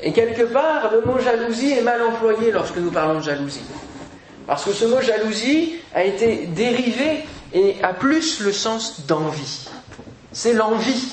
Et 0.01 0.13
quelque 0.13 0.43
part, 0.43 0.93
le 0.93 1.01
mot 1.01 1.19
jalousie 1.19 1.73
est 1.73 1.81
mal 1.81 2.01
employé 2.03 2.51
lorsque 2.53 2.77
nous 2.77 2.89
parlons 2.89 3.15
de 3.15 3.23
jalousie. 3.25 3.65
Parce 4.47 4.63
que 4.63 4.71
ce 4.71 4.85
mot 4.85 5.01
jalousie 5.01 5.75
a 5.93 6.05
été 6.05 6.45
dérivé 6.45 7.25
et 7.51 7.75
a 7.83 7.93
plus 7.93 8.39
le 8.39 8.53
sens 8.53 9.05
d'envie. 9.07 9.67
C'est 10.31 10.53
l'envie 10.53 11.09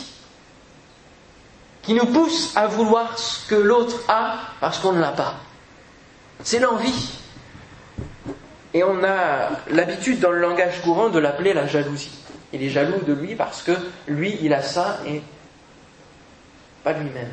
qui 1.82 1.94
nous 1.94 2.06
pousse 2.06 2.52
à 2.54 2.68
vouloir 2.68 3.18
ce 3.18 3.44
que 3.48 3.56
l'autre 3.56 4.04
a 4.06 4.36
parce 4.60 4.78
qu'on 4.78 4.92
ne 4.92 5.00
l'a 5.00 5.10
pas. 5.10 5.34
C'est 6.44 6.60
l'envie. 6.60 7.18
Et 8.74 8.82
on 8.84 9.04
a 9.04 9.50
l'habitude 9.70 10.20
dans 10.20 10.30
le 10.30 10.40
langage 10.40 10.80
courant 10.80 11.08
de 11.10 11.18
l'appeler 11.18 11.52
la 11.52 11.66
jalousie. 11.66 12.18
Il 12.52 12.62
est 12.62 12.70
jaloux 12.70 13.02
de 13.06 13.12
lui 13.12 13.34
parce 13.34 13.62
que 13.62 13.72
lui, 14.08 14.38
il 14.42 14.52
a 14.52 14.62
ça 14.62 15.00
et 15.06 15.22
pas 16.82 16.92
lui-même. 16.92 17.30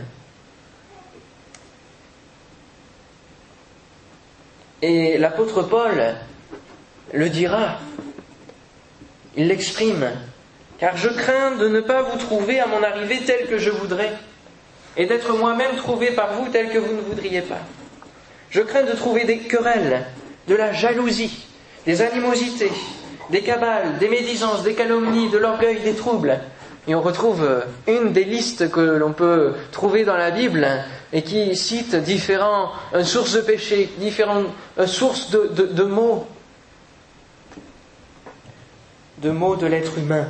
Et 4.81 5.17
l'apôtre 5.17 5.63
Paul 5.63 6.15
le 7.11 7.29
dira, 7.29 7.79
il 9.35 9.47
l'exprime, 9.47 10.09
car 10.77 10.95
je 10.95 11.09
crains 11.09 11.55
de 11.55 11.67
ne 11.67 11.81
pas 11.81 12.01
vous 12.01 12.17
trouver 12.17 12.59
à 12.59 12.67
mon 12.67 12.83
arrivée 12.83 13.19
tel 13.25 13.47
que 13.47 13.57
je 13.57 13.69
voudrais, 13.71 14.13
et 14.95 15.05
d'être 15.05 15.35
moi-même 15.35 15.75
trouvé 15.75 16.11
par 16.11 16.33
vous 16.33 16.49
tel 16.49 16.69
que 16.69 16.77
vous 16.77 16.93
ne 16.93 17.01
voudriez 17.01 17.41
pas. 17.41 17.59
Je 18.51 18.61
crains 18.61 18.83
de 18.83 18.93
trouver 18.93 19.25
des 19.25 19.39
querelles, 19.39 20.05
de 20.49 20.55
la 20.55 20.73
jalousie, 20.73 21.45
des 21.85 22.01
animosités, 22.01 22.71
des 23.29 23.41
cabales, 23.41 23.99
des 23.99 24.09
médisances, 24.09 24.63
des 24.63 24.73
calomnies, 24.73 25.29
de 25.29 25.37
l'orgueil, 25.37 25.79
des 25.81 25.93
troubles. 25.93 26.39
Et 26.87 26.95
on 26.95 27.01
retrouve 27.01 27.43
euh, 27.43 27.61
une 27.87 28.13
des 28.13 28.23
listes 28.23 28.71
que 28.71 28.79
l'on 28.81 29.13
peut 29.13 29.53
trouver 29.71 30.03
dans 30.03 30.17
la 30.17 30.31
Bible 30.31 30.67
et 31.13 31.21
qui 31.21 31.55
cite 31.55 31.95
différentes 31.95 32.71
euh, 32.95 33.03
sources 33.03 33.33
de 33.33 33.41
péché, 33.41 33.89
différentes 33.99 34.47
euh, 34.79 34.87
sources 34.87 35.29
de, 35.29 35.47
de 35.47 35.83
mots, 35.83 36.27
de 39.19 39.29
mots 39.29 39.55
de 39.55 39.67
l'être 39.67 39.99
humain. 39.99 40.27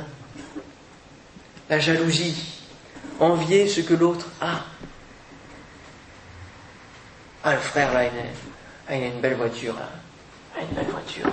La 1.70 1.78
jalousie, 1.78 2.60
envier 3.20 3.68
ce 3.68 3.80
que 3.80 3.94
l'autre 3.94 4.26
a. 4.42 4.64
Ah, 7.42 7.54
le 7.54 7.60
frère 7.60 7.94
là, 7.94 8.02
il 8.04 8.92
a, 8.92 8.96
une 8.96 9.20
belle 9.20 9.36
voiture. 9.36 9.76
Ah, 10.60 10.64
une 10.68 10.76
belle 10.76 10.90
voiture. 10.90 11.32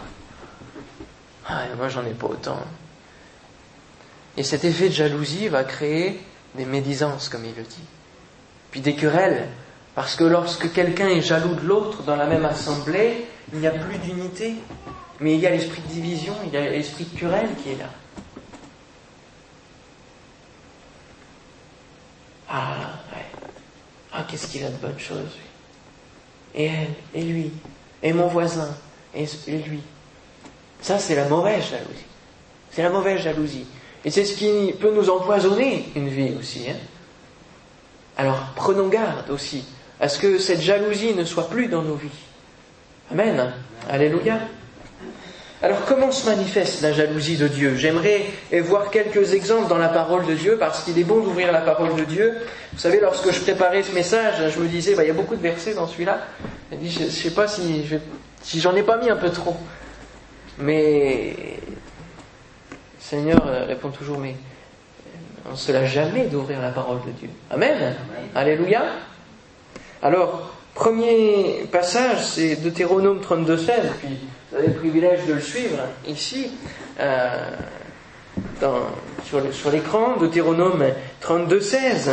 Ah, 1.47 1.63
moi 1.75 1.89
j'en 1.89 2.05
ai 2.05 2.13
pas 2.13 2.27
autant. 2.27 2.59
Et 4.37 4.43
cet 4.43 4.63
effet 4.63 4.89
de 4.89 4.93
jalousie 4.93 5.47
va 5.47 5.63
créer 5.63 6.21
des 6.55 6.65
médisances, 6.65 7.27
comme 7.27 7.45
il 7.45 7.55
le 7.55 7.63
dit. 7.63 7.83
Puis 8.71 8.81
des 8.81 8.95
querelles. 8.95 9.47
Parce 9.95 10.15
que 10.15 10.23
lorsque 10.23 10.71
quelqu'un 10.71 11.07
est 11.09 11.21
jaloux 11.21 11.55
de 11.55 11.65
l'autre 11.65 12.03
dans 12.03 12.15
la 12.15 12.27
même 12.27 12.45
assemblée, 12.45 13.25
il 13.51 13.59
n'y 13.59 13.67
a 13.67 13.71
plus 13.71 13.97
d'unité. 13.97 14.55
Mais 15.19 15.33
il 15.33 15.39
y 15.39 15.47
a 15.47 15.49
l'esprit 15.49 15.81
de 15.81 15.87
division, 15.87 16.35
il 16.45 16.53
y 16.53 16.57
a 16.57 16.69
l'esprit 16.69 17.05
de 17.05 17.19
querelle 17.19 17.49
qui 17.63 17.71
est 17.71 17.77
là. 17.77 17.89
Ah, 22.47 22.99
ouais. 23.13 23.25
Ah, 24.13 24.25
qu'est-ce 24.29 24.47
qu'il 24.47 24.63
a 24.63 24.69
de 24.69 24.77
bonnes 24.77 24.99
choses. 24.99 25.35
Et 26.53 26.65
elle, 26.65 26.93
et 27.13 27.23
lui, 27.23 27.51
et 28.03 28.13
mon 28.13 28.27
voisin, 28.27 28.69
et 29.15 29.25
lui. 29.51 29.81
Ça, 30.81 30.99
c'est 30.99 31.15
la 31.15 31.25
mauvaise 31.25 31.63
jalousie. 31.63 32.05
C'est 32.71 32.83
la 32.83 32.89
mauvaise 32.89 33.21
jalousie. 33.21 33.65
Et 34.05 34.11
c'est 34.11 34.25
ce 34.25 34.37
qui 34.37 34.73
peut 34.79 34.93
nous 34.93 35.09
empoisonner 35.09 35.89
une 35.95 36.09
vie 36.09 36.33
aussi. 36.39 36.65
Hein. 36.69 36.75
Alors 38.17 38.53
prenons 38.55 38.87
garde 38.87 39.29
aussi 39.29 39.65
à 39.99 40.09
ce 40.09 40.19
que 40.19 40.37
cette 40.39 40.61
jalousie 40.61 41.13
ne 41.13 41.23
soit 41.23 41.49
plus 41.49 41.67
dans 41.67 41.81
nos 41.81 41.95
vies. 41.95 42.09
Amen. 43.11 43.53
Alléluia. 43.89 44.39
Alors 45.61 45.85
comment 45.85 46.11
se 46.11 46.29
manifeste 46.29 46.81
la 46.81 46.93
jalousie 46.93 47.37
de 47.37 47.47
Dieu? 47.47 47.75
J'aimerais 47.75 48.25
voir 48.63 48.91
quelques 48.91 49.33
exemples 49.33 49.67
dans 49.67 49.77
la 49.77 49.89
parole 49.89 50.25
de 50.25 50.35
Dieu 50.35 50.57
parce 50.59 50.83
qu'il 50.83 50.97
est 50.99 51.03
bon 51.03 51.19
d'ouvrir 51.19 51.51
la 51.51 51.61
parole 51.61 51.95
de 51.95 52.03
Dieu. 52.03 52.37
Vous 52.73 52.79
savez, 52.79 52.99
lorsque 52.99 53.31
je 53.31 53.39
préparais 53.41 53.81
ce 53.81 53.91
message, 53.91 54.51
je 54.53 54.59
me 54.59 54.67
disais, 54.67 54.93
bah, 54.93 55.03
il 55.03 55.07
y 55.07 55.11
a 55.11 55.15
beaucoup 55.15 55.35
de 55.35 55.41
versets 55.41 55.73
dans 55.73 55.87
celui-là. 55.87 56.21
Je 56.71 57.03
ne 57.03 57.09
sais 57.09 57.31
pas 57.31 57.47
si, 57.47 57.83
si 58.41 58.59
j'en 58.59 58.75
ai 58.75 58.83
pas 58.83 58.97
mis 58.97 59.09
un 59.09 59.15
peu 59.15 59.29
trop. 59.29 59.57
Mais 60.59 61.35
Seigneur 62.99 63.43
euh, 63.47 63.65
répond 63.65 63.89
toujours, 63.89 64.17
mais 64.17 64.35
on 65.47 65.51
ne 65.51 65.55
se 65.55 65.71
l'a 65.71 65.85
jamais 65.85 66.25
d'ouvrir 66.25 66.61
la 66.61 66.71
parole 66.71 66.99
de 67.05 67.11
Dieu. 67.11 67.29
Amen. 67.51 67.95
Alléluia. 68.35 68.83
Alors, 70.01 70.53
premier 70.73 71.67
passage, 71.71 72.25
c'est 72.25 72.57
Deutéronome 72.57 73.21
32, 73.21 73.57
16, 73.57 73.75
puis 73.99 74.17
vous 74.51 74.57
avez 74.57 74.67
le 74.67 74.73
privilège 74.73 75.25
de 75.25 75.33
le 75.33 75.41
suivre 75.41 75.79
ici, 76.07 76.51
euh, 76.99 77.51
sur 79.23 79.71
l'écran, 79.71 80.17
Deutéronome 80.17 80.83
32, 81.21 81.61
16. 81.61 82.11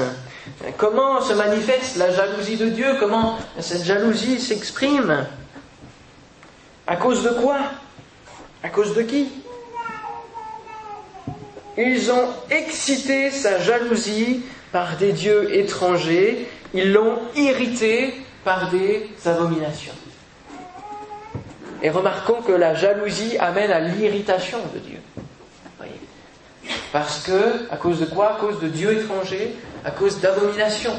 Comment 0.77 1.21
se 1.21 1.33
manifeste 1.35 1.97
la 1.97 2.11
jalousie 2.11 2.57
de 2.57 2.69
Dieu? 2.69 2.97
Comment 3.01 3.39
cette 3.59 3.85
jalousie 3.85 4.41
s'exprime? 4.41 5.27
À 6.87 6.97
cause 6.97 7.23
de 7.23 7.31
quoi? 7.31 7.57
À 8.63 8.69
cause 8.69 8.95
de 8.95 9.03
qui? 9.03 9.29
Ils 11.77 12.11
ont 12.13 12.29
excité 12.51 13.31
sa 13.31 13.59
jalousie 13.59 14.43
par 14.71 14.97
des 14.97 15.13
dieux 15.13 15.57
étrangers, 15.57 16.49
ils 16.73 16.93
l'ont 16.93 17.19
irrité 17.37 18.15
par 18.45 18.71
des 18.71 19.11
abominations. 19.25 19.95
Et 21.83 21.91
remarquons 21.91 22.43
que 22.43 22.53
la 22.53 22.75
jalousie 22.75 23.37
amène 23.39 23.71
à 23.71 23.81
l'irritation 23.81 24.59
de 24.75 24.79
Dieu. 24.79 24.99
Parce 26.93 27.23
que, 27.25 27.73
à 27.73 27.77
cause 27.77 28.01
de 28.01 28.07
quoi? 28.07 28.37
À 28.37 28.41
cause 28.41 28.61
de 28.61 28.69
dieux 28.69 28.93
étrangers, 28.93 29.55
à 29.85 29.91
cause 29.91 30.21
d'abominations. 30.21 30.97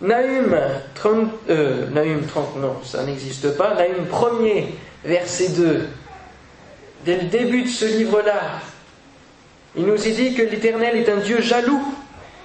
Nahum 0.00 0.56
30, 0.94 1.30
euh, 1.50 1.86
Nahum 1.90 2.24
30, 2.26 2.56
non, 2.56 2.76
ça 2.84 3.04
n'existe 3.04 3.56
pas. 3.56 3.74
Nahum 3.74 4.06
1er, 4.06 4.66
verset 5.04 5.48
2. 5.50 5.88
Dès 7.04 7.16
le 7.16 7.28
début 7.28 7.62
de 7.62 7.68
ce 7.68 7.84
livre-là, 7.84 8.40
il 9.76 9.84
nous 9.84 10.06
est 10.06 10.12
dit 10.12 10.34
que 10.34 10.42
l'Éternel 10.42 10.96
est 10.96 11.08
un 11.08 11.16
Dieu 11.16 11.40
jaloux. 11.40 11.82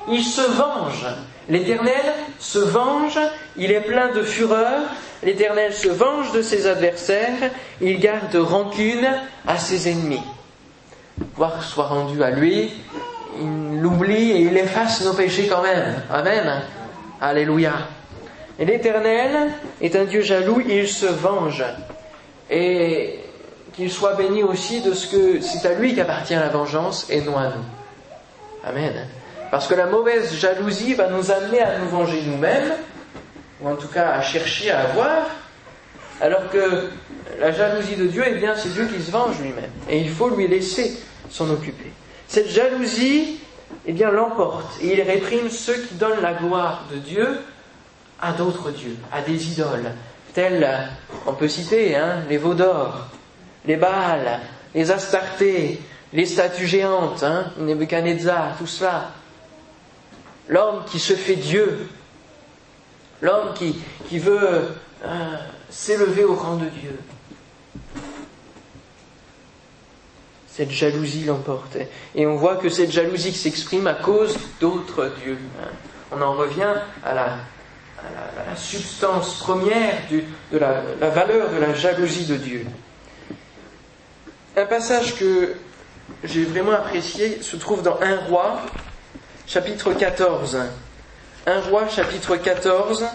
Il 0.09 0.23
se 0.23 0.41
venge. 0.41 1.05
L'Éternel 1.49 2.13
se 2.39 2.59
venge, 2.59 3.19
il 3.57 3.71
est 3.71 3.81
plein 3.81 4.13
de 4.13 4.21
fureur, 4.21 4.81
l'Éternel 5.23 5.73
se 5.73 5.89
venge 5.89 6.31
de 6.31 6.41
ses 6.41 6.67
adversaires, 6.67 7.51
il 7.81 7.99
garde 7.99 8.35
rancune 8.35 9.07
à 9.45 9.57
ses 9.57 9.89
ennemis. 9.89 10.23
Voir 11.35 11.63
soit 11.63 11.87
rendu 11.87 12.23
à 12.23 12.31
lui, 12.31 12.71
il 13.39 13.81
l'oublie 13.81 14.31
et 14.31 14.41
il 14.41 14.57
efface 14.57 15.03
nos 15.03 15.13
péchés 15.13 15.47
quand 15.47 15.61
même. 15.61 16.01
Amen. 16.09 16.61
Alléluia. 17.23 17.71
Et 18.59 18.65
l'Éternel 18.65 19.53
est 19.79 19.95
un 19.95 20.03
Dieu 20.03 20.19
jaloux, 20.19 20.61
il 20.67 20.89
se 20.89 21.05
venge. 21.05 21.63
Et 22.49 23.17
qu'il 23.71 23.89
soit 23.89 24.15
béni 24.15 24.43
aussi 24.43 24.81
de 24.81 24.93
ce 24.93 25.07
que 25.07 25.39
c'est 25.39 25.65
à 25.65 25.73
lui 25.73 25.95
qu'appartient 25.95 26.35
la 26.35 26.49
vengeance 26.49 27.07
et 27.09 27.21
non 27.21 27.37
à 27.37 27.45
nous. 27.45 27.63
Amen. 28.65 29.07
Parce 29.51 29.67
que 29.67 29.73
la 29.73 29.85
mauvaise 29.85 30.35
jalousie 30.35 30.95
va 30.95 31.07
nous 31.07 31.31
amener 31.31 31.61
à 31.61 31.79
nous 31.79 31.87
venger 31.87 32.21
nous-mêmes, 32.25 32.73
ou 33.61 33.69
en 33.69 33.77
tout 33.77 33.87
cas 33.87 34.11
à 34.11 34.21
chercher 34.21 34.71
à 34.71 34.81
avoir, 34.81 35.29
alors 36.19 36.49
que 36.49 36.89
la 37.39 37.53
jalousie 37.53 37.95
de 37.95 38.07
Dieu, 38.07 38.25
eh 38.27 38.33
bien, 38.33 38.53
c'est 38.57 38.73
Dieu 38.73 38.85
qui 38.93 39.01
se 39.01 39.11
venge 39.11 39.39
lui-même. 39.39 39.71
Et 39.87 39.99
il 39.99 40.09
faut 40.09 40.27
lui 40.27 40.49
laisser 40.49 40.99
s'en 41.29 41.49
occuper. 41.49 41.89
Cette 42.27 42.49
jalousie, 42.49 43.39
eh 43.85 43.91
bien, 43.91 44.11
l'emporte 44.11 44.77
et 44.81 44.93
il 44.93 45.01
réprime 45.01 45.49
ceux 45.49 45.75
qui 45.75 45.95
donnent 45.95 46.21
la 46.21 46.33
gloire 46.33 46.85
de 46.91 46.97
Dieu 46.97 47.39
à 48.21 48.31
d'autres 48.31 48.71
dieux, 48.71 48.95
à 49.11 49.21
des 49.21 49.51
idoles, 49.51 49.91
tels, 50.33 50.89
on 51.25 51.33
peut 51.33 51.49
citer, 51.49 51.95
hein, 51.95 52.23
les 52.29 52.37
veaux 52.37 52.55
les 53.65 53.75
Baals, 53.75 54.39
les 54.73 54.91
Astartés, 54.91 55.81
les 56.13 56.25
statues 56.25 56.67
géantes, 56.67 57.23
hein, 57.23 57.51
Nebuchadnezzar, 57.57 58.57
tout 58.57 58.67
cela. 58.67 59.11
L'homme 60.47 60.83
qui 60.85 60.99
se 60.99 61.13
fait 61.13 61.35
Dieu, 61.35 61.87
l'homme 63.21 63.53
qui, 63.55 63.81
qui 64.09 64.19
veut 64.19 64.67
euh, 65.05 65.37
s'élever 65.69 66.23
au 66.23 66.35
rang 66.35 66.55
de 66.55 66.65
Dieu. 66.65 66.97
Cette 70.55 70.69
jalousie 70.69 71.23
l'emporte. 71.25 71.77
Et 72.13 72.27
on 72.27 72.35
voit 72.35 72.57
que 72.57 72.69
cette 72.69 72.91
jalousie 72.91 73.33
s'exprime 73.33 73.87
à 73.87 73.95
cause 73.95 74.37
d'autres 74.59 75.11
dieux. 75.23 75.39
On 76.11 76.21
en 76.21 76.33
revient 76.33 76.75
à 77.03 77.13
la, 77.15 77.37
substance 78.55 79.39
première 79.39 79.95
de 80.11 80.57
la, 80.57 81.09
valeur 81.09 81.49
de 81.49 81.57
la 81.57 81.73
jalousie 81.73 82.25
de 82.25 82.35
Dieu. 82.35 82.67
Un 84.55 84.65
passage 84.65 85.15
que 85.15 85.55
j'ai 86.23 86.43
vraiment 86.43 86.73
apprécié 86.73 87.41
se 87.41 87.55
trouve 87.55 87.81
dans 87.81 87.99
Un 88.01 88.17
roi, 88.27 88.61
chapitre 89.47 89.93
14. 89.93 90.59
Un 91.47 91.61
roi, 91.61 91.87
chapitre 91.87 92.35
14, 92.35 93.05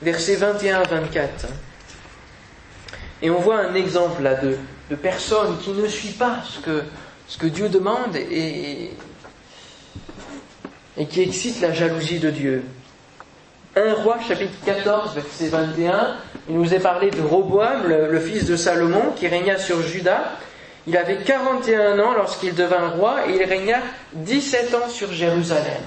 versets 0.00 0.36
21 0.36 0.82
à 0.82 0.84
24. 0.84 1.46
Et 3.22 3.30
on 3.30 3.40
voit 3.40 3.58
un 3.58 3.74
exemple 3.74 4.22
là 4.22 4.34
de, 4.36 4.58
de 4.90 4.96
personne 4.96 5.58
qui 5.58 5.70
ne 5.70 5.86
suit 5.88 6.12
pas 6.12 6.38
ce 6.44 6.60
que, 6.60 6.82
ce 7.28 7.38
que 7.38 7.46
Dieu 7.46 7.68
demande 7.68 8.16
et, 8.16 8.90
et 10.96 11.06
qui 11.06 11.22
excite 11.22 11.60
la 11.60 11.72
jalousie 11.72 12.18
de 12.18 12.30
Dieu. 12.30 12.62
Un 13.76 13.94
roi, 13.94 14.18
chapitre 14.26 14.52
14, 14.64 15.14
verset 15.14 15.48
21, 15.48 16.16
il 16.48 16.56
nous 16.56 16.74
est 16.74 16.80
parlé 16.80 17.10
de 17.10 17.20
Roboam, 17.20 17.88
le, 17.88 18.10
le 18.10 18.20
fils 18.20 18.44
de 18.46 18.54
Salomon, 18.54 19.12
qui 19.16 19.26
régna 19.26 19.58
sur 19.58 19.82
Juda. 19.82 20.32
Il 20.86 20.96
avait 20.96 21.16
41 21.16 21.98
ans 21.98 22.12
lorsqu'il 22.14 22.54
devint 22.54 22.88
roi 22.90 23.26
et 23.28 23.36
il 23.36 23.42
régna 23.42 23.78
17 24.12 24.74
ans 24.74 24.88
sur 24.88 25.12
Jérusalem 25.12 25.82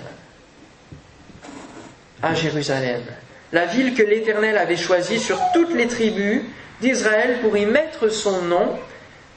à 2.22 2.34
Jérusalem, 2.34 3.04
la 3.52 3.66
ville 3.66 3.94
que 3.94 4.04
l'Éternel 4.04 4.58
avait 4.58 4.78
choisie 4.78 5.20
sur 5.20 5.40
toutes 5.54 5.74
les 5.74 5.88
tribus 5.88 6.42
d'Israël 6.82 7.40
pour 7.42 7.56
y 7.58 7.66
mettre 7.66 8.10
son 8.10 8.42
nom. 8.44 8.78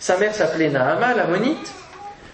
Sa 0.00 0.16
mère 0.16 0.34
s'appelait 0.34 0.70
Naama, 0.70 1.14
l'ammonite. 1.14 1.72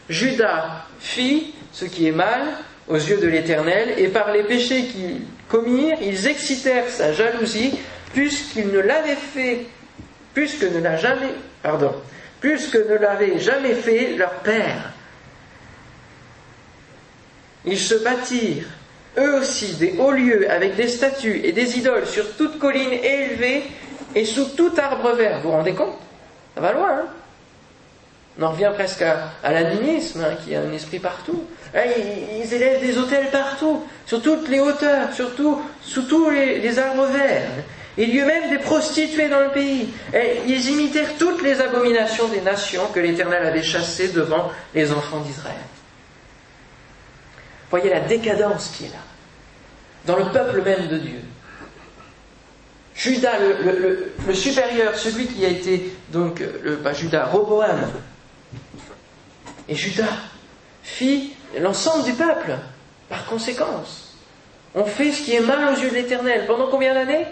Judas 0.08 0.86
fit 1.00 1.52
ce 1.72 1.84
qui 1.84 2.06
est 2.06 2.12
mal 2.12 2.42
aux 2.88 2.94
yeux 2.94 3.18
de 3.18 3.26
l'Éternel, 3.26 3.94
et 3.98 4.06
par 4.06 4.30
les 4.30 4.44
péchés 4.44 4.84
qu'ils 4.84 5.22
commirent, 5.48 5.98
ils 6.00 6.28
excitèrent 6.28 6.88
sa 6.88 7.12
jalousie 7.12 7.76
puisqu'il 8.12 8.68
ne 8.68 8.78
l'avait 8.78 9.16
fait, 9.16 9.66
puisque 10.32 10.62
ne 10.62 10.78
l'a 10.78 10.96
jamais, 10.96 11.34
ne 11.64 12.94
l'avait 12.94 13.40
jamais 13.40 13.74
fait 13.74 14.16
leur 14.16 14.30
père. 14.36 14.92
Ils 17.64 17.78
se 17.78 17.96
bâtirent, 17.96 18.68
eux 19.18 19.40
aussi, 19.40 19.74
des 19.74 19.96
hauts 19.98 20.12
lieux 20.12 20.48
avec 20.48 20.76
des 20.76 20.86
statues 20.86 21.40
et 21.42 21.50
des 21.50 21.76
idoles 21.76 22.06
sur 22.06 22.36
toute 22.36 22.60
colline 22.60 22.92
élevée 22.92 23.64
et 24.14 24.24
sous 24.24 24.50
tout 24.50 24.72
arbre 24.78 25.12
vert. 25.14 25.40
Vous 25.40 25.50
vous 25.50 25.56
rendez 25.56 25.74
compte? 25.74 25.98
Ça 26.54 26.60
va 26.60 26.72
loin, 26.72 27.00
hein? 27.00 27.06
On 28.38 28.42
en 28.44 28.50
revient 28.50 28.70
presque 28.74 29.02
à, 29.02 29.52
l'animisme, 29.52 30.22
hein, 30.22 30.36
qui 30.44 30.54
a 30.54 30.60
un 30.60 30.72
esprit 30.72 30.98
partout. 30.98 31.44
ils, 31.74 32.44
ils, 32.44 32.54
élèvent 32.54 32.80
des 32.80 32.98
hôtels 32.98 33.30
partout, 33.30 33.82
sur 34.04 34.20
toutes 34.20 34.48
les 34.48 34.60
hauteurs, 34.60 35.12
surtout 35.14 35.62
sous 35.80 36.02
tous 36.02 36.28
les, 36.30 36.78
arbres 36.78 37.06
verts. 37.06 37.48
Il 37.96 38.10
y 38.10 38.18
eut 38.18 38.26
même 38.26 38.50
des 38.50 38.58
prostituées 38.58 39.28
dans 39.28 39.40
le 39.40 39.48
pays. 39.48 39.88
Ils 40.46 40.70
imitèrent 40.70 41.16
toutes 41.18 41.42
les 41.42 41.62
abominations 41.62 42.28
des 42.28 42.42
nations 42.42 42.86
que 42.92 43.00
l'Éternel 43.00 43.46
avait 43.46 43.62
chassées 43.62 44.08
devant 44.08 44.50
les 44.74 44.92
enfants 44.92 45.20
d'Israël. 45.20 45.56
Voyez 47.70 47.88
la 47.88 48.00
décadence 48.00 48.70
qui 48.76 48.84
est 48.84 48.88
là, 48.88 49.02
dans 50.04 50.16
le 50.16 50.30
peuple 50.30 50.60
même 50.60 50.88
de 50.88 50.98
Dieu. 50.98 51.20
Judas, 52.94 53.38
le, 53.38 54.34
supérieur, 54.34 54.94
celui 54.94 55.26
qui 55.26 55.44
a 55.44 55.48
été, 55.48 55.92
donc, 56.12 56.42
le, 56.62 56.76
pas 56.76 56.92
Judas, 56.92 57.26
Roboam, 57.26 57.90
et 59.68 59.74
Judas 59.74 60.16
fit 60.82 61.34
l'ensemble 61.58 62.04
du 62.04 62.12
peuple, 62.12 62.56
par 63.08 63.26
conséquence. 63.26 64.14
On 64.74 64.84
fait 64.84 65.12
ce 65.12 65.22
qui 65.22 65.34
est 65.34 65.40
mal 65.40 65.74
aux 65.74 65.80
yeux 65.80 65.90
de 65.90 65.94
l'Éternel. 65.94 66.46
Pendant 66.46 66.68
combien 66.68 66.94
d'années? 66.94 67.26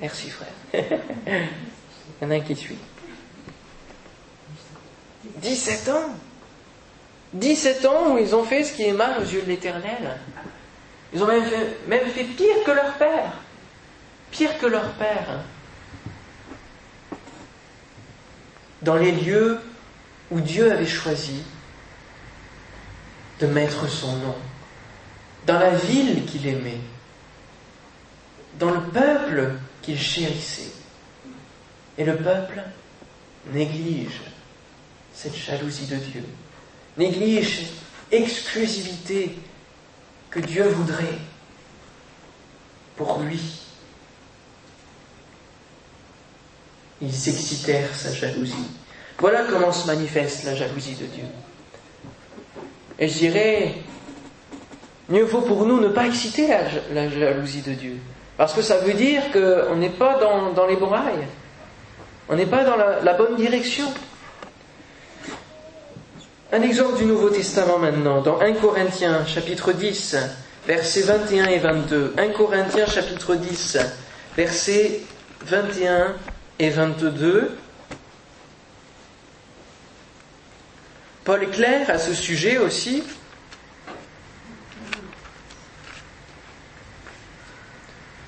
Merci 0.00 0.30
frère. 0.30 0.48
Il 0.72 2.24
y 2.24 2.26
en 2.26 2.30
a 2.30 2.34
un 2.34 2.40
qui 2.40 2.54
suit. 2.54 2.78
17 5.36 5.88
ans 5.88 6.14
17 7.34 7.84
ans 7.84 8.14
où 8.14 8.18
ils 8.18 8.34
ont 8.34 8.44
fait 8.44 8.64
ce 8.64 8.72
qui 8.72 8.84
est 8.84 8.92
mal 8.92 9.18
aux 9.20 9.24
yeux 9.24 9.42
de 9.42 9.48
l'Éternel. 9.48 10.18
Ils 11.12 11.22
ont 11.22 11.26
même 11.26 11.44
fait, 11.44 11.76
même 11.86 12.06
fait 12.06 12.24
pire 12.24 12.64
que 12.64 12.70
leur 12.70 12.94
père. 12.94 13.32
Pire 14.30 14.58
que 14.58 14.66
leur 14.66 14.92
père. 14.92 15.40
Dans 18.82 18.96
les 18.96 19.12
lieux 19.12 19.60
où 20.30 20.40
Dieu 20.40 20.70
avait 20.70 20.86
choisi 20.86 21.42
de 23.40 23.46
mettre 23.46 23.88
son 23.88 24.16
nom. 24.16 24.34
Dans 25.46 25.58
la 25.58 25.70
ville 25.70 26.24
qu'il 26.26 26.46
aimait. 26.46 26.80
Dans 28.58 28.70
le 28.70 28.80
peuple 28.80 29.52
qu'il 29.82 29.98
chérissait. 29.98 30.72
Et 31.96 32.04
le 32.04 32.16
peuple 32.16 32.62
néglige 33.52 34.20
cette 35.14 35.34
jalousie 35.34 35.86
de 35.86 35.96
Dieu 35.96 36.24
néglige 36.98 37.70
exclusivité 38.12 39.36
que 40.30 40.40
Dieu 40.40 40.68
voudrait 40.68 41.18
pour 42.96 43.20
lui. 43.20 43.40
Ils 47.00 47.12
s'excitèrent 47.12 47.94
sa 47.94 48.12
jalousie. 48.12 48.54
Voilà 49.18 49.44
comment 49.50 49.72
se 49.72 49.86
manifeste 49.86 50.44
la 50.44 50.54
jalousie 50.54 50.94
de 50.94 51.06
Dieu. 51.06 51.24
Et 52.98 53.08
je 53.08 53.18
dirais, 53.18 53.74
mieux 55.08 55.24
vaut 55.24 55.42
pour 55.42 55.64
nous 55.66 55.80
ne 55.80 55.88
pas 55.88 56.06
exciter 56.06 56.48
la, 56.92 57.08
jalousie 57.08 57.62
de 57.62 57.72
Dieu. 57.72 57.96
Parce 58.36 58.52
que 58.52 58.62
ça 58.62 58.78
veut 58.78 58.94
dire 58.94 59.22
qu'on 59.32 59.76
n'est 59.76 59.88
pas 59.90 60.18
dans, 60.18 60.66
les 60.66 60.76
bons. 60.76 60.90
On 62.28 62.36
n'est 62.36 62.46
pas 62.46 62.64
dans 62.64 62.76
la 62.76 63.14
bonne 63.14 63.36
direction. 63.36 63.86
Un 66.50 66.62
exemple 66.62 66.96
du 66.96 67.04
Nouveau 67.04 67.28
Testament 67.28 67.78
maintenant, 67.78 68.22
dans 68.22 68.40
1 68.40 68.54
Corinthiens 68.54 69.26
chapitre 69.26 69.72
10, 69.72 70.16
versets 70.66 71.02
21 71.02 71.44
et 71.44 71.58
22. 71.58 72.14
1 72.16 72.28
Corinthiens 72.30 72.86
chapitre 72.86 73.34
10, 73.34 73.76
versets 74.34 75.02
21 75.44 76.06
et 76.06 76.37
22. 76.58 77.56
Paul 81.24 81.42
est 81.42 81.50
clair 81.50 81.90
à 81.90 81.98
ce 81.98 82.14
sujet 82.14 82.58
aussi. 82.58 83.02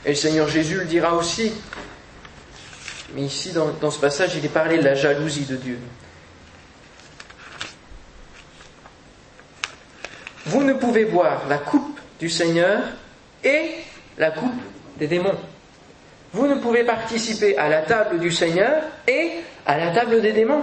Et 0.04 0.10
le 0.10 0.14
Seigneur 0.14 0.48
Jésus 0.48 0.76
le 0.76 0.84
dira 0.84 1.14
aussi. 1.14 1.52
Mais 3.14 3.22
ici, 3.22 3.52
dans, 3.52 3.68
dans 3.80 3.90
ce 3.90 3.98
passage, 3.98 4.36
il 4.36 4.44
est 4.44 4.48
parlé 4.48 4.78
de 4.78 4.84
la 4.84 4.94
jalousie 4.94 5.44
de 5.44 5.56
Dieu. 5.56 5.78
vous 10.50 10.64
ne 10.64 10.72
pouvez 10.72 11.04
boire 11.04 11.42
la 11.48 11.58
coupe 11.58 12.00
du 12.18 12.28
Seigneur 12.28 12.82
et 13.44 13.70
la 14.18 14.32
coupe 14.32 14.60
des 14.98 15.06
démons. 15.06 15.38
Vous 16.32 16.46
ne 16.46 16.54
pouvez 16.56 16.84
participer 16.84 17.56
à 17.58 17.68
la 17.68 17.82
table 17.82 18.20
du 18.20 18.30
Seigneur 18.30 18.82
et 19.08 19.32
à 19.66 19.76
la 19.76 19.90
table 19.90 20.22
des 20.22 20.32
démons. 20.32 20.62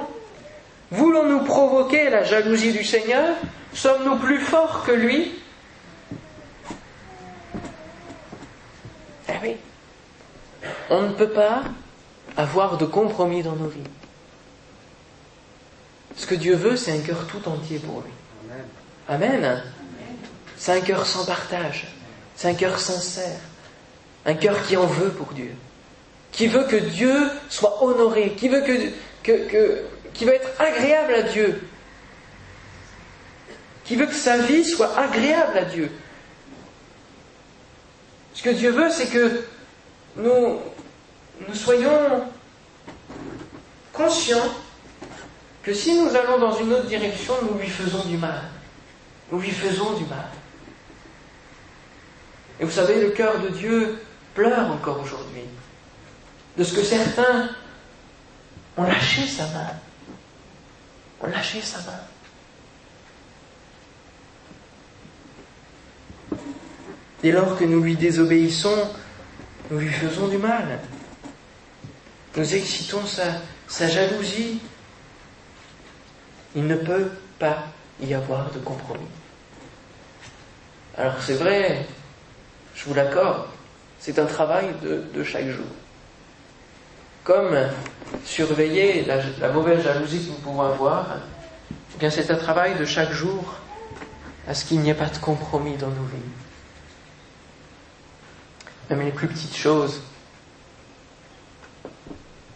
Voulons-nous 0.91 1.43
provoquer 1.43 2.09
la 2.09 2.23
jalousie 2.23 2.71
du 2.71 2.83
Seigneur? 2.83 3.35
Sommes-nous 3.73 4.17
plus 4.17 4.39
forts 4.39 4.83
que 4.85 4.93
lui? 4.93 5.33
Eh 9.27 9.33
oui. 9.43 9.57
On 10.89 11.01
ne 11.01 11.13
peut 11.13 11.29
pas 11.29 11.63
avoir 12.37 12.77
de 12.77 12.85
compromis 12.85 13.43
dans 13.43 13.55
nos 13.55 13.67
vies. 13.67 13.83
Ce 16.15 16.25
que 16.25 16.35
Dieu 16.35 16.55
veut, 16.55 16.77
c'est 16.77 16.93
un 16.93 17.01
cœur 17.01 17.27
tout 17.27 17.47
entier 17.47 17.79
pour 17.79 18.01
lui. 18.01 18.11
Amen. 19.09 19.61
C'est 20.55 20.71
un 20.71 20.81
cœur 20.81 21.05
sans 21.05 21.25
partage. 21.25 21.87
C'est 22.35 22.47
un 22.47 22.53
cœur 22.53 22.79
sincère. 22.79 23.39
Un 24.27 24.33
cœur 24.33 24.61
qui 24.67 24.75
en 24.75 24.85
veut 24.85 25.09
pour 25.09 25.33
Dieu. 25.33 25.55
Qui 26.33 26.47
veut 26.47 26.65
que 26.65 26.75
Dieu 26.75 27.15
soit 27.49 27.81
honoré. 27.81 28.33
Qui 28.33 28.49
veut 28.49 28.61
que, 29.23 29.81
veut 30.25 30.33
être 30.33 30.61
agréable 30.61 31.13
à 31.13 31.21
Dieu. 31.23 31.67
Qui 33.85 33.95
veut 33.95 34.05
que 34.05 34.13
sa 34.13 34.37
vie 34.39 34.65
soit 34.65 34.95
agréable 34.99 35.57
à 35.57 35.63
Dieu. 35.63 35.89
Ce 38.33 38.43
que 38.43 38.49
Dieu 38.49 38.69
veut, 38.69 38.89
c'est 38.91 39.07
que 39.07 39.45
nous, 40.17 40.59
nous 41.47 41.55
soyons 41.55 42.23
conscients 43.93 44.53
que 45.63 45.73
si 45.73 45.97
nous 45.97 46.13
allons 46.15 46.37
dans 46.37 46.57
une 46.57 46.73
autre 46.73 46.87
direction, 46.87 47.33
nous 47.43 47.57
lui 47.57 47.69
faisons 47.69 48.03
du 48.03 48.17
mal. 48.17 48.41
Nous 49.31 49.39
lui 49.39 49.51
faisons 49.51 49.93
du 49.93 50.03
mal. 50.05 50.27
Et 52.59 52.65
vous 52.65 52.71
savez, 52.71 53.01
le 53.01 53.11
cœur 53.11 53.39
de 53.39 53.49
Dieu 53.49 53.99
pleure 54.37 54.71
encore 54.71 55.01
aujourd'hui 55.01 55.41
de 56.57 56.63
ce 56.63 56.75
que 56.75 56.83
certains 56.83 57.49
ont 58.77 58.83
lâché 58.83 59.25
sa 59.25 59.47
main. 59.47 59.71
Ont 61.21 61.27
lâché 61.27 61.59
sa 61.59 61.79
main. 61.79 61.99
Dès 67.23 67.31
lors 67.31 67.57
que 67.57 67.63
nous 67.63 67.81
lui 67.81 67.95
désobéissons, 67.95 68.91
nous 69.71 69.79
lui 69.79 69.91
faisons 69.91 70.27
du 70.27 70.37
mal. 70.37 70.81
Nous 72.35 72.53
excitons 72.53 73.07
sa, 73.07 73.41
sa 73.67 73.87
jalousie. 73.87 74.59
Il 76.55 76.67
ne 76.67 76.75
peut 76.75 77.09
pas 77.39 77.63
y 77.99 78.13
avoir 78.13 78.51
de 78.51 78.59
compromis. 78.59 79.09
Alors 80.95 81.19
c'est 81.23 81.33
vrai, 81.33 81.87
je 82.75 82.85
vous 82.85 82.93
l'accorde, 82.93 83.47
c'est 83.99 84.19
un 84.19 84.25
travail 84.25 84.73
de, 84.81 85.23
chaque 85.23 85.47
jour. 85.47 85.65
Comme 87.23 87.57
surveiller 88.25 89.05
la, 89.05 89.49
mauvaise 89.49 89.83
jalousie 89.83 90.25
que 90.25 90.29
nous 90.29 90.37
pouvons 90.37 90.61
avoir, 90.61 91.17
eh 91.71 91.99
bien 91.99 92.09
c'est 92.09 92.31
un 92.31 92.37
travail 92.37 92.77
de 92.77 92.85
chaque 92.85 93.11
jour 93.11 93.55
à 94.47 94.53
ce 94.53 94.65
qu'il 94.65 94.79
n'y 94.79 94.89
ait 94.89 94.93
pas 94.93 95.09
de 95.09 95.17
compromis 95.17 95.75
dans 95.75 95.89
nos 95.89 96.05
vies. 96.05 96.31
Même 98.89 99.01
les 99.01 99.11
plus 99.11 99.27
petites 99.27 99.57
choses, 99.57 100.01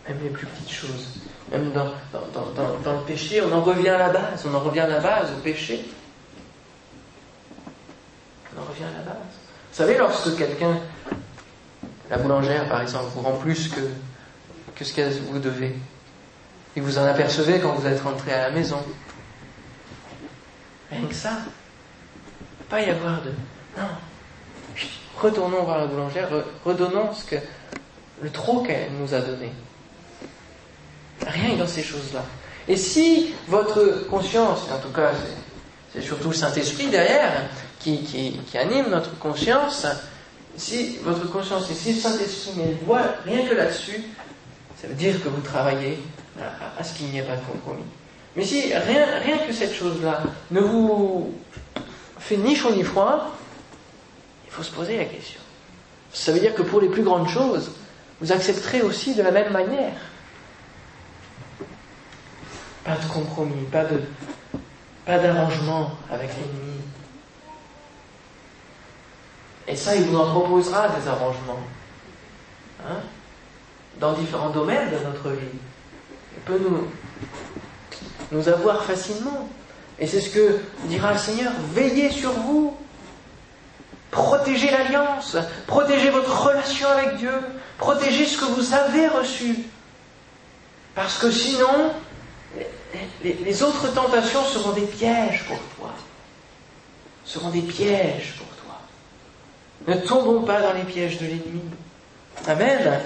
même 0.08 0.19
les 0.23 0.30
plus 0.30 0.47
petites 0.47 0.71
choses, 0.71 1.21
même 1.51 1.73
dans, 1.73 1.91
dans, 2.13 2.93
le 2.93 3.06
péché, 3.06 3.41
on 3.41 3.51
en 3.51 3.62
revient 3.62 3.89
à 3.89 3.97
la 3.97 4.10
base, 4.10 4.45
on 4.45 4.54
en 4.54 4.60
revient 4.60 4.80
à 4.80 4.88
la 4.88 4.99
base, 5.01 5.32
au 5.32 5.41
péché. 5.41 5.84
On 8.56 8.62
en 8.62 8.65
revient 8.65 8.86
à 8.86 8.99
la 8.99 9.04
base. 9.04 9.15
Vous 9.71 9.77
savez, 9.77 9.97
lorsque 9.97 10.38
quelqu'un, 10.38 10.77
la 12.12 12.17
boulangère 12.17 12.67
par 12.67 12.82
exemple, 12.82 13.06
vous 13.15 13.21
rend 13.21 13.38
plus 13.38 13.69
que, 13.69 13.80
que 14.76 14.86
ce 14.86 14.93
que 14.93 15.02
vous 15.32 15.39
devez, 15.39 15.76
et 16.76 16.82
vous 16.82 17.00
en 17.00 17.06
apercevez 17.06 17.60
quand 17.60 17.74
vous 17.74 17.88
êtes 17.88 18.02
rentré 18.02 18.34
à 18.34 18.50
la 18.50 18.52
maison, 18.52 18.78
rien 20.91 21.08
que 21.08 21.15
ça, 21.15 21.38
pas 22.69 22.82
y 22.82 22.89
avoir 22.89 23.21
de... 23.24 23.30
Non, 23.78 23.88
retournons 25.19 25.63
voir 25.63 25.80
la 25.80 25.88
boulangère, 25.88 26.30
redonnons 26.65 27.13
ce 27.13 27.24
que, 27.26 27.36
le 28.21 28.30
trop 28.30 28.62
qu'elle 28.62 28.91
nous 29.00 29.13
a 29.13 29.21
donné. 29.21 29.52
Rien 31.26 31.54
que 31.54 31.60
dans 31.60 31.67
ces 31.67 31.84
choses-là. 31.84 32.24
Et 32.67 32.76
si 32.76 33.34
votre 33.47 34.08
conscience, 34.08 34.67
en 34.71 34.78
tout 34.80 34.93
cas 34.93 35.12
c'est 35.93 36.02
surtout 36.02 36.30
le 36.30 36.36
Saint-Esprit 36.36 36.88
derrière 36.88 37.32
qui, 37.80 38.04
qui, 38.04 38.58
anime 38.58 38.89
notre 38.89 39.17
conscience, 39.17 39.86
si 40.57 40.97
votre 41.03 41.29
conscience 41.29 41.69
et 41.69 41.73
si 41.73 41.93
le 41.93 41.99
Saint-Esprit 41.99 42.51
voit 42.85 43.03
rien 43.25 43.45
que 43.47 43.55
là-dessus, 43.55 44.03
ça 44.79 44.87
veut 44.87 44.95
dire 44.95 45.21
que 45.23 45.29
vous 45.29 45.41
travaillez 45.41 45.99
à, 46.77 46.83
ce 46.83 46.93
qu'il 46.95 47.07
n'y 47.07 47.19
ait 47.19 47.23
pas 47.23 47.35
de 47.35 47.41
compromis. 47.41 47.83
Mais 48.35 48.43
si 48.43 48.73
rien, 48.73 49.05
rien 49.19 49.37
que 49.39 49.53
cette 49.53 49.73
chose-là 49.73 50.23
ne 50.51 50.61
vous 50.61 51.33
fait 52.19 52.37
ni 52.37 52.55
chaud 52.55 52.71
ni 52.73 52.83
froid, 52.83 53.35
il 54.45 54.51
faut 54.51 54.63
se 54.63 54.71
poser 54.71 54.97
la 54.97 55.05
question. 55.05 55.39
Ça 56.13 56.31
veut 56.31 56.39
dire 56.39 56.53
que 56.55 56.61
pour 56.61 56.81
les 56.81 56.89
plus 56.89 57.03
grandes 57.03 57.29
choses, 57.29 57.71
vous 58.19 58.31
accepterez 58.31 58.81
aussi 58.81 59.15
de 59.15 59.21
la 59.21 59.31
même 59.31 59.51
manière. 59.51 59.93
Pas 62.83 62.95
de 62.95 63.05
compromis, 63.11 63.63
pas 63.71 63.85
de, 63.85 64.01
pas 65.05 65.19
d'arrangement 65.19 65.91
avec 66.09 66.29
l'ennemi. 66.29 66.81
Et 69.71 69.75
ça, 69.75 69.95
il 69.95 70.03
vous 70.03 70.17
en 70.17 70.29
proposera 70.29 70.89
des 70.89 71.07
arrangements. 71.07 71.60
Hein, 72.86 72.97
dans 73.99 74.13
différents 74.13 74.49
domaines 74.49 74.89
de 74.89 75.05
notre 75.05 75.29
vie. 75.29 75.60
Il 76.36 76.41
peut 76.43 76.60
nous, 76.60 76.88
nous 78.31 78.49
avoir 78.49 78.84
facilement. 78.84 79.47
Et 79.99 80.07
c'est 80.07 80.19
ce 80.21 80.29
que 80.29 80.60
dira 80.86 81.13
le 81.13 81.19
Seigneur, 81.19 81.51
veillez 81.73 82.10
sur 82.10 82.31
vous. 82.31 82.75
Protégez 84.10 84.69
l'alliance, 84.71 85.38
protégez 85.67 86.10
votre 86.10 86.47
relation 86.47 86.89
avec 86.89 87.17
Dieu, 87.17 87.34
protégez 87.77 88.25
ce 88.25 88.38
que 88.38 88.45
vous 88.45 88.73
avez 88.73 89.07
reçu. 89.07 89.55
Parce 90.95 91.17
que 91.17 91.31
sinon, 91.31 91.93
les, 93.23 93.63
autres 93.63 93.93
tentations 93.93 94.43
seront 94.43 94.71
des 94.71 94.81
pièges 94.81 95.45
pour 95.47 95.60
toi. 95.77 95.93
Seront 97.23 97.51
des 97.51 97.62
pièges 97.62 98.34
pour 98.38 98.47
toi. 98.47 98.61
Ne 99.87 99.95
tombons 99.95 100.41
pas 100.43 100.61
dans 100.61 100.73
les 100.73 100.83
pièges 100.83 101.17
de 101.17 101.25
l'ennemi. 101.25 101.61
Amen. 102.47 102.99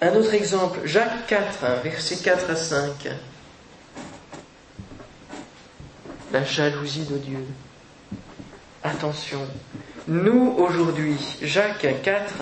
Un 0.00 0.14
autre 0.16 0.34
exemple, 0.34 0.80
Jacques 0.84 1.26
4, 1.28 1.82
versets 1.84 2.16
4 2.16 2.50
à 2.50 2.56
5. 2.56 3.08
La 6.32 6.44
jalousie 6.44 7.04
de 7.04 7.18
Dieu. 7.18 7.46
Attention, 8.82 9.46
nous 10.08 10.56
aujourd'hui, 10.58 11.16
Jacques 11.42 11.86
4, 12.02 12.34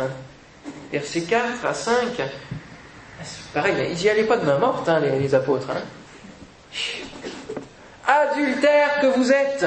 versets 0.90 1.22
4 1.22 1.66
à 1.66 1.74
5, 1.74 1.96
pareil, 3.53 3.74
ils 3.90 3.98
n'y 3.98 4.09
allaient 4.09 4.24
pas 4.24 4.38
de 4.38 4.46
main 4.46 4.59
morte, 4.59 4.88
hein, 4.88 5.00
les, 5.00 5.35
apôtres. 5.35 5.68
Hein. 5.70 5.83
Adultère 8.07 9.00
que 9.00 9.07
vous 9.09 9.31
êtes, 9.31 9.66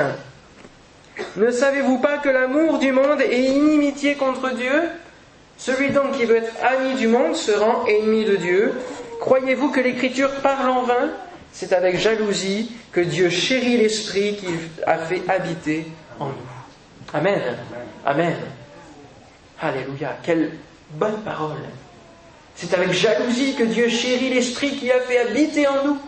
ne 1.36 1.52
savez-vous 1.52 1.99
pas 1.99 2.17
que 2.17 2.30
l'amour 2.30 2.80
du 2.80 2.91
monde 2.91 3.21
est 3.21 3.43
inimitié 3.43 4.15
contre 4.15 4.54
Dieu 4.54 4.89
celui 5.58 5.91
donc 5.91 6.13
qui 6.13 6.26
veut 6.26 6.38
être 6.38 6.54
ami 6.62 6.95
du 6.95 7.08
monde 7.08 7.36
se 7.36 7.52
rend 7.52 7.86
ennemi 7.86 8.26
de 8.26 8.36
Dieu? 8.36 8.73
Croyez-vous 9.19 9.69
que 9.69 9.80
l'Écriture 9.80 10.30
parle 10.41 10.69
en 10.69 10.84
vain? 10.84 11.12
C'est 11.52 11.71
avec 11.73 11.97
jalousie 11.97 12.71
que 12.91 12.99
Dieu 12.99 13.30
chérit 13.30 13.78
l'Esprit 13.78 14.36
qu'il 14.36 14.58
a 14.86 14.97
fait 14.97 15.21
habiter 15.30 15.86
en 16.19 16.28
nous. 16.28 16.34
Amen. 17.13 17.41
Amen. 18.06 18.36
Alléluia. 19.62 20.17
Quelle 20.23 20.52
bonne 20.91 21.21
parole. 21.21 21.62
C'est 22.56 22.73
avec 22.73 22.91
jalousie 22.91 23.56
que 23.56 23.63
Dieu 23.63 23.88
chérit 23.88 24.32
l'Esprit 24.32 24.76
qui 24.76 24.91
a 24.91 24.99
fait 24.99 25.19
habiter 25.19 25.67
en 25.67 25.86
nous. 25.86 25.99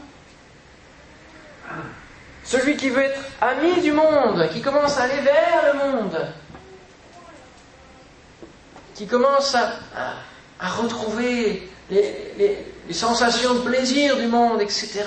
Celui 2.45 2.77
qui 2.77 2.89
veut 2.89 3.01
être 3.01 3.19
ami 3.41 3.81
du 3.81 3.91
monde, 3.91 4.47
qui 4.53 4.61
commence 4.61 4.97
à 4.97 5.03
aller 5.03 5.19
vers 5.21 5.73
le 5.73 5.79
monde, 5.79 6.27
qui 8.93 9.07
commence 9.07 9.55
à, 9.55 9.73
retrouver 10.59 11.69
les, 11.89 12.65
sensations 12.91 13.55
de 13.55 13.59
plaisir 13.61 14.15
du 14.17 14.27
monde, 14.27 14.61
etc., 14.61 15.03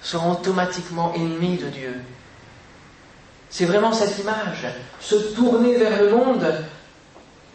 seront 0.00 0.32
automatiquement 0.32 1.12
ennemis 1.14 1.56
de 1.56 1.68
Dieu. 1.68 2.00
C'est 3.50 3.64
vraiment 3.64 3.92
cette 3.92 4.16
image. 4.18 4.66
Se 5.00 5.16
tourner 5.34 5.76
vers 5.76 6.00
le 6.00 6.10
monde 6.10 6.64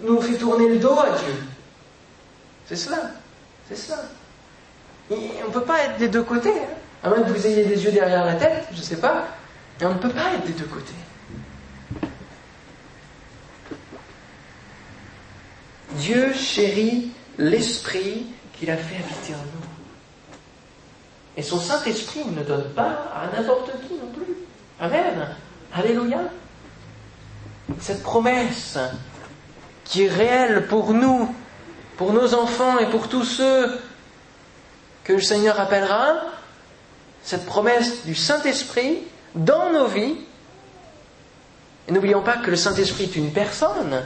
nous 0.02 0.22
fait 0.22 0.38
tourner 0.38 0.68
le 0.68 0.80
dos 0.80 1.00
à 1.00 1.12
Dieu. 1.12 1.36
C'est 2.68 2.76
cela. 2.76 3.12
C'est 3.70 3.78
cela. 3.78 4.04
on 5.10 5.16
ne 5.16 5.54
peut 5.54 5.62
pas 5.62 5.84
être 5.84 5.98
des 5.98 6.10
deux 6.10 6.24
côtés. 6.24 6.50
Hein. 6.50 6.81
À 7.04 7.10
moins 7.10 7.22
que 7.22 7.30
vous 7.30 7.48
ayez 7.48 7.66
des 7.66 7.84
yeux 7.84 7.92
derrière 7.92 8.26
la 8.26 8.36
tête, 8.36 8.68
je 8.72 8.78
ne 8.78 8.84
sais 8.84 8.98
pas. 8.98 9.26
Mais 9.80 9.88
on 9.88 9.94
ne 9.94 10.00
peut 10.00 10.10
pas 10.10 10.34
être 10.36 10.46
des 10.46 10.54
deux 10.54 10.66
côtés. 10.66 10.94
Dieu 15.94 16.34
chérit 16.34 17.12
l'esprit 17.38 18.28
qu'il 18.54 18.70
a 18.70 18.78
fait 18.78 18.96
habiter 18.98 19.34
en 19.34 19.38
nous. 19.38 19.68
Et 21.38 21.42
son 21.42 21.60
Saint-Esprit 21.60 22.26
ne 22.26 22.44
donne 22.44 22.70
pas 22.76 23.12
à 23.16 23.36
n'importe 23.36 23.72
qui 23.88 23.96
non 23.96 24.12
plus. 24.14 24.36
Amen. 24.80 25.28
Alléluia. 25.74 26.20
Cette 27.80 28.04
promesse 28.04 28.78
qui 29.86 30.04
est 30.04 30.10
réelle 30.10 30.68
pour 30.68 30.94
nous, 30.94 31.34
pour 31.98 32.14
nos 32.14 32.34
enfants 32.34 32.78
et 32.80 32.88
pour 32.88 33.08
tous 33.08 33.24
ceux 33.24 33.80
que 35.04 35.14
le 35.14 35.22
Seigneur 35.22 35.60
appellera, 35.60 36.16
cette 37.24 37.46
promesse 37.46 38.06
du 38.06 38.16
Saint-Esprit 38.16 39.00
dans 39.36 39.72
nos 39.72 39.88
vies. 39.88 40.16
Et 41.88 41.92
n'oublions 41.92 42.22
pas 42.22 42.38
que 42.38 42.50
le 42.50 42.56
Saint-Esprit 42.56 43.06
est 43.06 43.16
une 43.16 43.32
personne, 43.32 44.04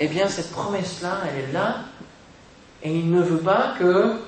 eh 0.00 0.08
bien 0.08 0.28
cette 0.28 0.50
promesse-là, 0.50 1.20
elle 1.28 1.50
est 1.50 1.52
là, 1.52 1.80
et 2.82 2.92
il 2.92 3.10
ne 3.10 3.22
veut 3.22 3.38
pas 3.38 3.74
que 3.78 4.18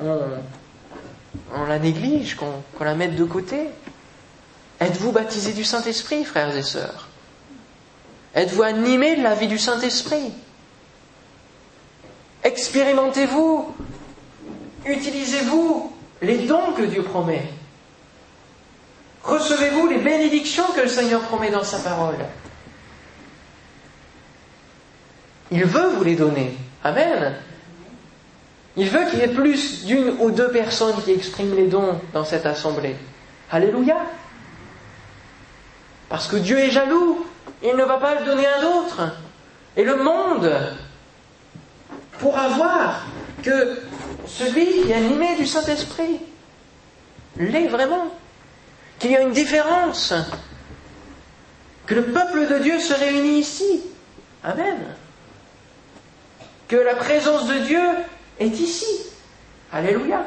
on, 0.00 1.64
la 1.66 1.78
néglige, 1.78 2.36
qu'on 2.36 2.84
la 2.84 2.94
mette 2.94 3.14
de 3.14 3.24
côté. 3.24 3.68
Êtes-vous 4.80 5.12
baptisés 5.12 5.52
du 5.52 5.64
Saint-Esprit, 5.64 6.24
frères 6.24 6.56
et 6.56 6.62
sœurs? 6.62 7.08
Êtes-vous 8.34 8.62
animés 8.62 9.16
de 9.16 9.22
la 9.22 9.34
vie 9.34 9.46
du 9.46 9.58
Saint-Esprit? 9.58 10.32
Expérimentez-vous? 12.42 13.74
Utilisez-vous 14.86 15.91
les 16.22 16.38
dons 16.46 16.72
que 16.72 16.82
Dieu 16.82 17.02
promet 17.02 17.42
Recevez-vous 19.22 19.86
les 19.88 19.98
bénédictions 19.98 20.64
que 20.74 20.80
le 20.80 20.88
Seigneur 20.88 21.20
promet 21.20 21.50
dans 21.50 21.62
sa 21.62 21.78
parole 21.78 22.16
Il 25.50 25.64
veut 25.64 25.88
vous 25.90 26.02
les 26.02 26.16
donner. 26.16 26.56
Amen. 26.82 27.34
Il 28.76 28.88
veut 28.88 29.04
qu'il 29.10 29.18
y 29.18 29.22
ait 29.22 29.28
plus 29.28 29.84
d'une 29.84 30.16
ou 30.18 30.30
deux 30.30 30.50
personnes 30.50 31.00
qui 31.04 31.12
expriment 31.12 31.54
les 31.54 31.66
dons 31.66 32.00
dans 32.12 32.24
cette 32.24 32.46
assemblée. 32.46 32.96
Alléluia. 33.50 33.98
Parce 36.08 36.26
que 36.26 36.36
Dieu 36.36 36.58
est 36.58 36.70
jaloux. 36.70 37.26
Il 37.62 37.76
ne 37.76 37.84
va 37.84 37.98
pas 37.98 38.18
le 38.18 38.24
donner 38.24 38.46
à 38.46 38.60
d'autres. 38.60 39.12
Et 39.76 39.84
le 39.84 39.96
monde 39.96 40.50
pourra 42.18 42.48
voir 42.48 43.06
que 43.42 43.78
celui 44.26 44.92
animé 44.92 45.36
du 45.36 45.46
Saint-Esprit 45.46 46.20
l'est 47.36 47.68
vraiment. 47.68 48.06
Qu'il 48.98 49.10
y 49.10 49.16
a 49.16 49.22
une 49.22 49.32
différence. 49.32 50.14
Que 51.86 51.94
le 51.94 52.04
peuple 52.04 52.46
de 52.46 52.58
Dieu 52.58 52.78
se 52.78 52.94
réunit 52.94 53.40
ici. 53.40 53.82
Amen 54.44 54.78
que 56.72 56.78
la 56.78 56.94
présence 56.94 57.46
de 57.48 57.58
Dieu 57.66 57.86
est 58.40 58.58
ici. 58.58 58.86
Alléluia. 59.70 60.24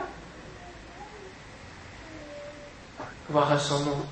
Voir 3.29 3.51
à 3.51 3.57
son 3.57 3.79
nom. 3.79 4.05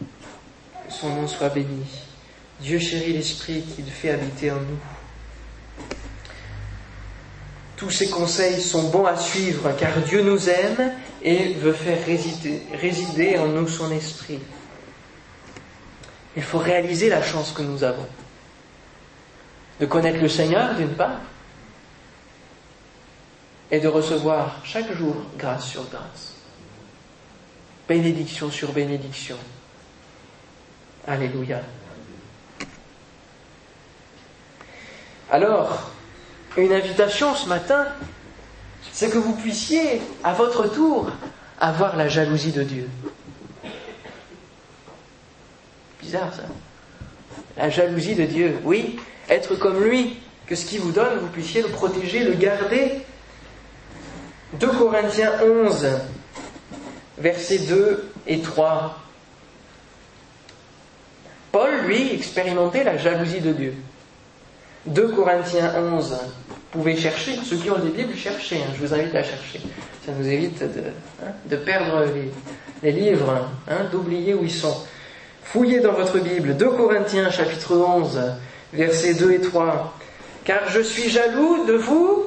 Que 0.00 0.92
son 0.92 1.10
nom 1.10 1.28
soit 1.28 1.50
béni. 1.50 1.86
Dieu 2.60 2.80
chérit 2.80 3.12
l'Esprit 3.12 3.62
qu'il 3.62 3.84
fait 3.84 4.10
habiter 4.10 4.50
en 4.50 4.56
nous. 4.56 4.95
Tous 7.76 7.90
ces 7.90 8.08
conseils 8.08 8.60
sont 8.60 8.90
bons 8.90 9.04
à 9.04 9.16
suivre 9.16 9.70
car 9.78 9.96
Dieu 9.98 10.22
nous 10.22 10.48
aime 10.48 10.92
et 11.22 11.54
veut 11.54 11.72
faire 11.72 12.04
résider, 12.06 12.62
résider 12.72 13.38
en 13.38 13.48
nous 13.48 13.68
son 13.68 13.90
esprit. 13.90 14.40
Il 16.36 16.42
faut 16.42 16.58
réaliser 16.58 17.08
la 17.08 17.22
chance 17.22 17.52
que 17.52 17.62
nous 17.62 17.84
avons 17.84 18.06
de 19.80 19.86
connaître 19.86 20.20
le 20.20 20.28
Seigneur 20.28 20.74
d'une 20.74 20.94
part, 20.94 21.20
et 23.70 23.80
de 23.80 23.88
recevoir 23.88 24.60
chaque 24.64 24.92
jour 24.94 25.16
grâce 25.36 25.66
sur 25.66 25.84
grâce, 25.90 26.34
bénédiction 27.88 28.50
sur 28.50 28.72
bénédiction. 28.72 29.36
Alléluia. 31.06 31.60
Alors, 35.30 35.90
une 36.56 36.72
invitation 36.72 37.34
ce 37.34 37.48
matin, 37.48 37.86
c'est 38.92 39.10
que 39.10 39.18
vous 39.18 39.34
puissiez, 39.34 40.00
à 40.24 40.32
votre 40.32 40.72
tour, 40.72 41.10
avoir 41.60 41.96
la 41.96 42.08
jalousie 42.08 42.52
de 42.52 42.62
Dieu. 42.62 42.88
Bizarre 46.00 46.32
ça. 46.34 46.44
La 47.56 47.70
jalousie 47.70 48.14
de 48.14 48.24
Dieu, 48.24 48.58
oui, 48.64 48.98
être 49.28 49.54
comme 49.56 49.82
lui, 49.82 50.18
que 50.46 50.54
ce 50.54 50.64
qu'il 50.64 50.80
vous 50.80 50.92
donne, 50.92 51.18
vous 51.18 51.28
puissiez 51.28 51.62
le 51.62 51.68
protéger, 51.68 52.20
le 52.20 52.34
garder. 52.34 53.04
2 54.54 54.66
Corinthiens 54.68 55.32
11, 55.42 55.88
versets 57.18 57.58
2 57.58 58.12
et 58.26 58.40
3. 58.40 58.98
Paul, 61.52 61.70
lui, 61.86 62.14
expérimentait 62.14 62.84
la 62.84 62.96
jalousie 62.96 63.40
de 63.40 63.52
Dieu. 63.52 63.74
2 64.86 65.08
Corinthiens 65.08 65.72
11. 65.76 66.16
Vous 66.48 66.82
pouvez 66.82 66.96
chercher, 66.96 67.32
ceux 67.44 67.56
qui 67.56 67.70
ont 67.70 67.78
des 67.78 67.90
Bibles, 67.90 68.16
cherchez, 68.16 68.56
hein, 68.56 68.72
je 68.74 68.86
vous 68.86 68.94
invite 68.94 69.14
à 69.14 69.22
chercher. 69.22 69.60
Ça 70.04 70.12
nous 70.18 70.26
évite 70.26 70.60
de, 70.60 70.82
hein, 71.22 71.32
de 71.46 71.56
perdre 71.56 72.04
les, 72.82 72.92
livres, 72.92 73.48
hein, 73.68 73.78
d'oublier 73.90 74.34
où 74.34 74.44
ils 74.44 74.50
sont. 74.50 74.76
Fouillez 75.42 75.80
dans 75.80 75.92
votre 75.92 76.18
Bible, 76.18 76.56
2 76.56 76.70
Corinthiens 76.70 77.30
chapitre 77.30 77.76
11, 77.76 78.20
versets 78.72 79.14
2 79.14 79.32
et 79.32 79.40
3. 79.40 79.96
Car 80.44 80.68
je 80.68 80.80
suis 80.80 81.08
jaloux 81.08 81.66
de 81.66 81.74
vous 81.74 82.26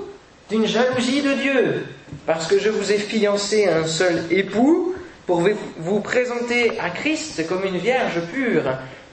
d'une 0.49 0.65
jalousie 0.65 1.21
de 1.21 1.33
Dieu, 1.33 1.85
parce 2.25 2.47
que 2.47 2.59
je 2.59 2.69
vous 2.69 2.91
ai 2.91 2.97
fiancé 2.97 3.67
à 3.67 3.79
un 3.79 3.87
seul 3.87 4.23
époux 4.31 4.95
pour 5.27 5.43
vous 5.77 5.99
présenter 5.99 6.79
à 6.79 6.89
Christ 6.89 7.47
comme 7.47 7.63
une 7.63 7.77
vierge 7.77 8.19
pure. 8.33 8.63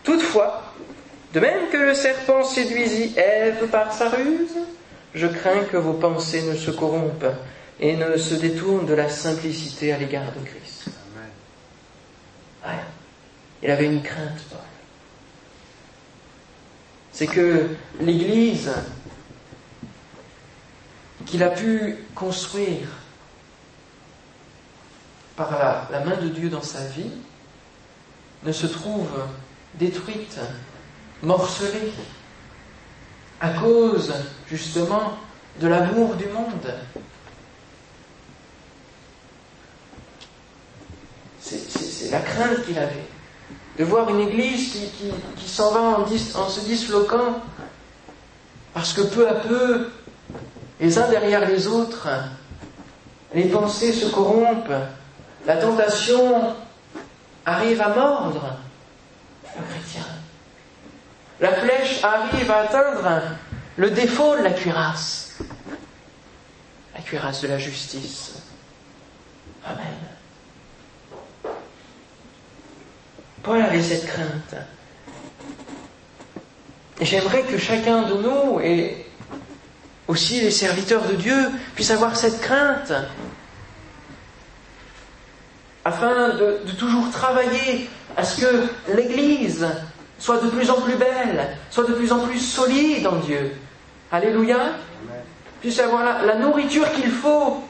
Toutefois, 0.03 0.63
de 1.37 1.41
même 1.41 1.69
que 1.71 1.77
le 1.77 1.93
serpent 1.93 2.43
séduisit 2.45 3.13
Ève 3.15 3.69
par 3.69 3.93
sa 3.93 4.09
ruse, 4.09 4.57
je 5.15 5.27
crains 5.27 5.65
que 5.65 5.77
vos 5.77 5.93
pensées 5.93 6.41
ne 6.45 6.57
se 6.57 6.71
corrompent 6.71 7.27
et 7.79 7.95
ne 7.95 8.17
se 8.17 8.37
détournent 8.37 8.87
de 8.87 8.95
la 8.95 9.11
simplicité 9.11 9.93
à 9.93 9.99
l'égard 9.99 10.33
de 10.33 10.43
Christ. 10.43 10.89
Amen. 12.65 12.79
Il 13.63 13.71
avait 13.71 13.85
une 13.85 14.03
crainte, 14.03 14.41
Paul. 14.49 14.61
C'est 17.13 17.27
que 17.27 17.69
l'Église 18.01 18.73
qu'il 21.27 21.43
a 21.43 21.51
pu 21.51 21.99
construire 22.15 22.89
par 25.37 25.51
la, 25.51 25.87
la, 25.91 26.03
main 26.03 26.17
de 26.17 26.29
Dieu 26.29 26.49
dans 26.49 26.63
sa 26.63 26.83
vie 26.87 27.11
ne 28.43 28.53
se 28.53 28.67
trouve 28.67 29.11
détruite, 29.75 30.39
morcelée, 31.23 31.93
à 33.41 33.51
cause 33.51 34.13
justement 34.49 35.19
de 35.61 35.69
l'amour 35.69 36.15
du 36.15 36.27
monde. 36.27 36.75
C'est 41.41 42.11
la 42.11 42.21
crainte 42.21 42.65
qu'il 42.65 42.79
avait 42.79 43.07
de 43.79 43.85
voir 43.85 44.09
une 44.09 44.21
église 44.21 44.73
qui, 44.73 45.13
qui, 45.37 45.49
s'en 45.49 45.71
va 45.73 45.81
en, 45.81 46.03
en, 46.03 46.49
se 46.49 46.61
disloquant, 46.61 47.41
parce 48.73 48.93
que 48.93 49.03
peu 49.03 49.29
à 49.29 49.35
peu, 49.35 49.91
les 50.81 50.99
uns 50.99 51.09
derrière 51.09 51.47
les 51.47 51.67
autres, 51.67 52.09
les 53.35 53.45
pensées 53.45 53.93
se 53.93 54.07
corrompent, 54.07 54.73
la 55.47 55.57
tentation 55.57 56.55
arrive 57.45 57.81
à 57.81 57.89
mordre 57.89 58.57
le 59.57 59.63
chrétien. 59.63 60.06
La 61.41 61.53
flèche 61.53 62.03
arrive 62.03 62.51
à 62.51 62.61
atteindre 62.61 63.23
le 63.77 63.91
défaut 63.91 64.37
de 64.37 64.43
la 64.43 64.53
cuirasse, 64.53 65.39
la 66.95 67.03
cuirasse 67.03 67.43
de 67.43 67.49
la 67.49 67.59
justice. 67.59 68.43
Amen. 69.65 69.85
Paul 73.43 73.61
avait 73.61 73.83
cette 73.83 74.07
crainte. 74.07 74.57
J'aimerais 77.01 77.43
que 77.43 77.59
chacun 77.59 78.03
de 78.03 78.15
nous, 78.15 78.61
et 78.61 79.07
aussi 80.09 80.41
les 80.41 80.51
serviteurs 80.51 81.07
de 81.07 81.15
Dieu, 81.15 81.51
puissent 81.75 81.91
avoir 81.91 82.17
cette 82.17 82.41
crainte, 82.41 82.93
afin 85.85 86.31
de, 86.31 86.61
toujours 86.79 87.11
travailler 87.11 87.91
à 88.17 88.25
ce 88.25 88.41
que 88.41 88.69
l'Église 88.95 89.67
soit 90.19 90.39
de 90.39 90.49
plus 90.49 90.71
en 90.71 90.81
plus 90.81 90.97
belle, 90.97 91.57
soit 91.71 91.85
de 91.85 91.93
plus 91.93 92.13
en 92.13 92.21
plus 92.21 92.39
solide 92.39 93.07
en 93.07 93.17
Dieu. 93.17 93.53
Alléluia. 94.11 94.73
Puisse 95.61 95.79
avoir 95.81 96.05
la, 96.05 96.25
la 96.25 96.37
nourriture 96.37 96.91
qu'il 96.93 97.11
faut 97.11 97.63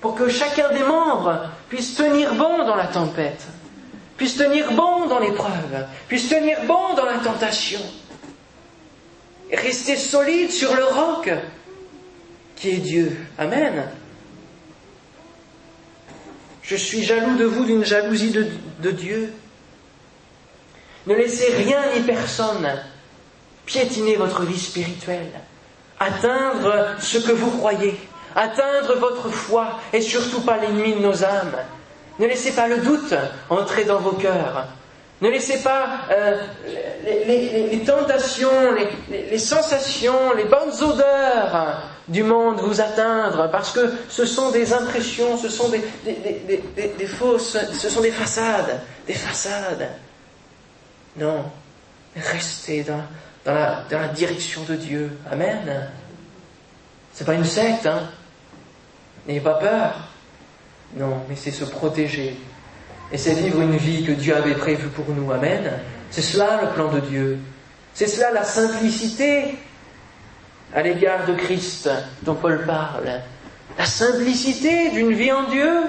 pour 0.00 0.14
que 0.14 0.28
chacun 0.28 0.72
des 0.72 0.82
membres 0.82 1.48
puisse 1.68 1.94
tenir 1.94 2.34
bon 2.34 2.64
dans 2.64 2.76
la 2.76 2.86
tempête 2.86 3.46
puisse 4.18 4.36
tenir 4.36 4.72
bon 4.72 5.06
dans 5.06 5.20
l'épreuve, 5.20 5.86
puisse 6.08 6.28
tenir 6.28 6.58
bon 6.66 6.94
dans 6.94 7.06
la 7.06 7.18
tentation, 7.18 7.80
et 9.50 9.56
rester 9.56 9.96
solide 9.96 10.50
sur 10.50 10.74
le 10.74 10.84
roc 10.84 11.30
qui 12.56 12.70
est 12.70 12.78
Dieu. 12.78 13.16
Amen. 13.38 13.84
Je 16.62 16.76
suis 16.76 17.02
jaloux 17.02 17.36
de 17.36 17.44
vous 17.44 17.64
d'une 17.64 17.84
jalousie 17.84 18.32
de, 18.32 18.46
de 18.80 18.90
Dieu. 18.90 19.32
Ne 21.08 21.14
laissez 21.14 21.50
rien 21.54 21.80
ni 21.94 22.02
personne 22.02 22.68
piétiner 23.64 24.16
votre 24.16 24.42
vie 24.42 24.58
spirituelle, 24.58 25.30
atteindre 25.98 26.96
ce 27.00 27.16
que 27.16 27.32
vous 27.32 27.50
croyez, 27.50 27.98
atteindre 28.36 28.94
votre 28.96 29.30
foi 29.30 29.78
et 29.94 30.02
surtout 30.02 30.42
pas 30.42 30.58
l'ennemi 30.58 30.92
de 30.92 31.00
nos 31.00 31.24
âmes. 31.24 31.56
Ne 32.18 32.26
laissez 32.26 32.52
pas 32.52 32.68
le 32.68 32.76
doute 32.78 33.14
entrer 33.48 33.84
dans 33.84 34.00
vos 34.00 34.12
cœurs. 34.12 34.66
Ne 35.22 35.30
laissez 35.30 35.62
pas 35.62 36.00
euh, 36.10 36.36
les, 37.06 37.82
tentations, 37.86 38.50
les, 39.10 39.38
sensations, 39.38 40.34
les 40.36 40.44
bonnes 40.44 40.74
odeurs 40.82 41.82
du 42.06 42.22
monde 42.22 42.60
vous 42.60 42.82
atteindre, 42.82 43.48
parce 43.50 43.72
que 43.72 43.92
ce 44.10 44.26
sont 44.26 44.50
des 44.50 44.74
impressions, 44.74 45.38
ce 45.38 45.48
sont 45.48 45.70
des, 45.70 47.06
fausses, 47.06 47.56
ce 47.72 47.88
sont 47.88 48.02
des 48.02 48.12
façades, 48.12 48.78
des 49.06 49.14
façades. 49.14 49.88
Non, 51.18 51.44
restez 52.16 52.84
dans, 52.84 53.02
la 53.44 54.08
direction 54.08 54.62
de 54.62 54.76
Dieu. 54.76 55.18
Amen. 55.30 55.88
C'est 57.12 57.24
pas 57.24 57.34
une 57.34 57.44
secte, 57.44 57.86
hein. 57.86 58.08
N'ayez 59.26 59.40
pas 59.40 59.54
peur. 59.54 59.94
Non, 60.96 61.22
mais 61.28 61.36
c'est 61.36 61.50
se 61.50 61.64
protéger. 61.64 62.36
Et 63.12 63.18
c'est 63.18 63.34
vivre 63.34 63.60
une 63.60 63.76
vie 63.76 64.04
que 64.04 64.12
Dieu 64.12 64.36
avait 64.36 64.54
prévue 64.54 64.88
pour 64.88 65.08
nous. 65.10 65.32
Amen. 65.32 65.72
C'est 66.10 66.22
cela 66.22 66.60
le 66.62 66.68
plan 66.70 66.90
de 66.92 67.00
Dieu. 67.00 67.38
C'est 67.94 68.06
cela 68.06 68.30
la 68.30 68.44
simplicité 68.44 69.56
à 70.74 70.82
l'égard 70.82 71.26
de 71.26 71.34
Christ 71.34 71.90
dont 72.22 72.34
Paul 72.34 72.64
parle. 72.66 73.20
La 73.76 73.86
simplicité 73.86 74.90
d'une 74.90 75.12
vie 75.12 75.32
en 75.32 75.48
Dieu. 75.50 75.84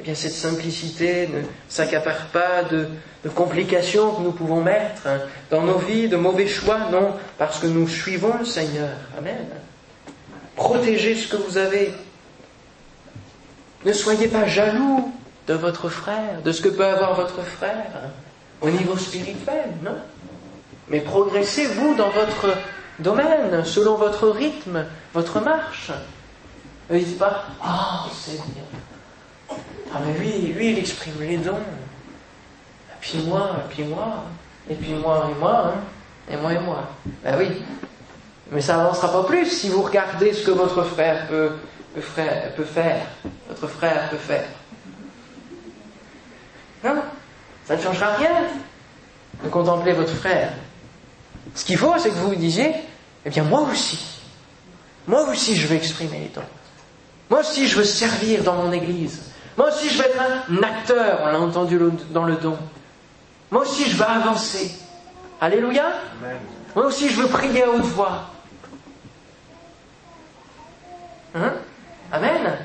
Eh 0.00 0.02
bien, 0.02 0.14
cette 0.14 0.32
simplicité 0.32 1.28
ne 1.28 1.42
s'accapare 1.68 2.28
pas 2.28 2.62
de, 2.62 2.88
complications 3.34 4.14
que 4.14 4.22
nous 4.22 4.32
pouvons 4.32 4.62
mettre 4.62 5.02
dans 5.50 5.60
nos 5.60 5.76
vies, 5.76 6.08
de 6.08 6.16
mauvais 6.16 6.46
choix, 6.46 6.88
non, 6.90 7.12
parce 7.36 7.58
que 7.58 7.66
nous 7.66 7.86
suivons 7.86 8.38
le 8.38 8.46
Seigneur. 8.46 8.96
Amen. 9.18 9.46
Protégez 10.56 11.14
ce 11.14 11.28
que 11.28 11.36
vous 11.36 11.58
avez. 11.58 11.92
Ne 13.84 13.92
soyez 13.92 14.28
pas 14.28 14.46
jaloux 14.46 15.12
de 15.46 15.52
votre 15.52 15.90
frère, 15.90 16.40
de 16.42 16.50
ce 16.50 16.62
que 16.62 16.70
peut 16.70 16.86
avoir 16.86 17.14
votre 17.14 17.42
frère 17.42 17.92
au 18.62 18.70
niveau 18.70 18.96
spirituel, 18.96 19.68
non 19.82 19.98
Mais 20.88 21.00
progressez, 21.00 21.66
vous, 21.66 21.94
dans 21.94 22.08
votre 22.08 22.56
domaine, 23.00 23.66
selon 23.66 23.96
votre 23.96 24.28
rythme, 24.28 24.86
votre 25.12 25.42
marche. 25.42 25.92
Ne 26.88 26.98
dites 26.98 27.18
pas, 27.18 27.44
oh, 27.62 28.08
bien. 28.26 28.62
Ah, 29.92 29.98
mais 30.06 30.18
lui, 30.18 30.52
lui, 30.52 30.70
il 30.72 30.78
exprime 30.78 31.14
les 31.20 31.38
dons. 31.38 31.54
Et 31.54 32.96
puis 33.00 33.18
moi, 33.26 33.50
et 33.58 33.74
puis 33.74 33.84
moi, 33.84 34.24
et 34.68 34.74
puis 34.74 34.92
moi, 34.94 35.28
et 35.30 35.38
moi, 35.38 35.72
hein, 35.74 35.80
et 36.30 36.36
moi, 36.36 36.52
et 36.52 36.58
moi. 36.60 36.88
Ben 37.24 37.36
oui, 37.38 37.48
mais 38.52 38.60
ça 38.60 38.76
n'avancera 38.76 39.10
pas 39.10 39.24
plus 39.24 39.46
si 39.46 39.68
vous 39.68 39.82
regardez 39.82 40.32
ce 40.32 40.44
que 40.44 40.50
votre 40.50 40.84
frère 40.84 41.26
peut, 41.28 41.52
peut, 41.94 42.00
faire, 42.00 42.52
votre 43.48 43.68
frère 43.68 44.10
peut 44.10 44.16
faire. 44.16 44.44
Non, 46.84 47.02
ça 47.66 47.76
ne 47.76 47.82
changera 47.82 48.14
rien 48.14 48.42
de 49.42 49.48
contempler 49.48 49.92
votre 49.92 50.14
frère. 50.14 50.52
Ce 51.54 51.64
qu'il 51.64 51.76
faut, 51.76 51.94
c'est 51.98 52.10
que 52.10 52.14
vous 52.14 52.28
vous 52.28 52.34
disiez, 52.36 52.74
eh 53.24 53.30
bien 53.30 53.42
moi 53.44 53.62
aussi, 53.62 53.98
moi 55.06 55.28
aussi 55.28 55.56
je 55.56 55.66
veux 55.66 55.76
exprimer 55.76 56.18
les 56.20 56.28
dons. 56.28 56.42
Moi 57.28 57.40
aussi 57.40 57.66
je 57.66 57.76
veux 57.76 57.84
servir 57.84 58.42
dans 58.44 58.54
mon 58.54 58.72
église. 58.72 59.29
Moi 59.56 59.68
aussi, 59.68 59.88
je 59.88 59.98
veux 59.98 60.08
être 60.08 60.20
un 60.50 60.62
acteur, 60.62 61.20
on 61.22 61.26
l'a 61.26 61.40
entendu 61.40 61.78
dans 62.10 62.24
le 62.24 62.36
don. 62.36 62.56
Moi 63.50 63.62
aussi, 63.62 63.88
je 63.90 63.96
veux 63.96 64.04
avancer. 64.04 64.72
Alléluia. 65.40 65.92
Moi 66.74 66.86
aussi, 66.86 67.08
je 67.08 67.20
veux 67.20 67.28
prier 67.28 67.64
à 67.64 67.70
haute 67.70 67.82
voix. 67.82 68.30
Hein? 71.34 71.52
Amen. 72.12 72.58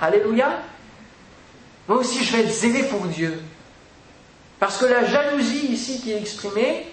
Alléluia. 0.00 0.60
Moi 1.88 1.98
aussi, 1.98 2.24
je 2.24 2.36
vais 2.36 2.44
être 2.44 2.52
zélé 2.52 2.84
pour 2.84 3.06
Dieu. 3.06 3.40
Parce 4.58 4.78
que 4.78 4.86
la 4.86 5.04
jalousie 5.04 5.66
ici 5.66 6.00
qui 6.00 6.12
est 6.12 6.18
exprimée, 6.18 6.86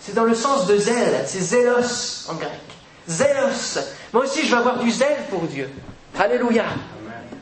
c'est 0.00 0.14
dans 0.14 0.24
le 0.24 0.34
sens 0.34 0.66
de 0.66 0.76
zèle, 0.76 1.24
c'est 1.26 1.40
zélos 1.40 2.28
en 2.28 2.34
grec. 2.34 2.50
Zélos. 3.08 3.78
Moi 4.12 4.24
aussi, 4.24 4.44
je 4.44 4.50
vais 4.50 4.58
avoir 4.58 4.78
du 4.78 4.90
zèle 4.90 5.24
pour 5.30 5.42
Dieu. 5.42 5.70
Alléluia. 6.18 6.64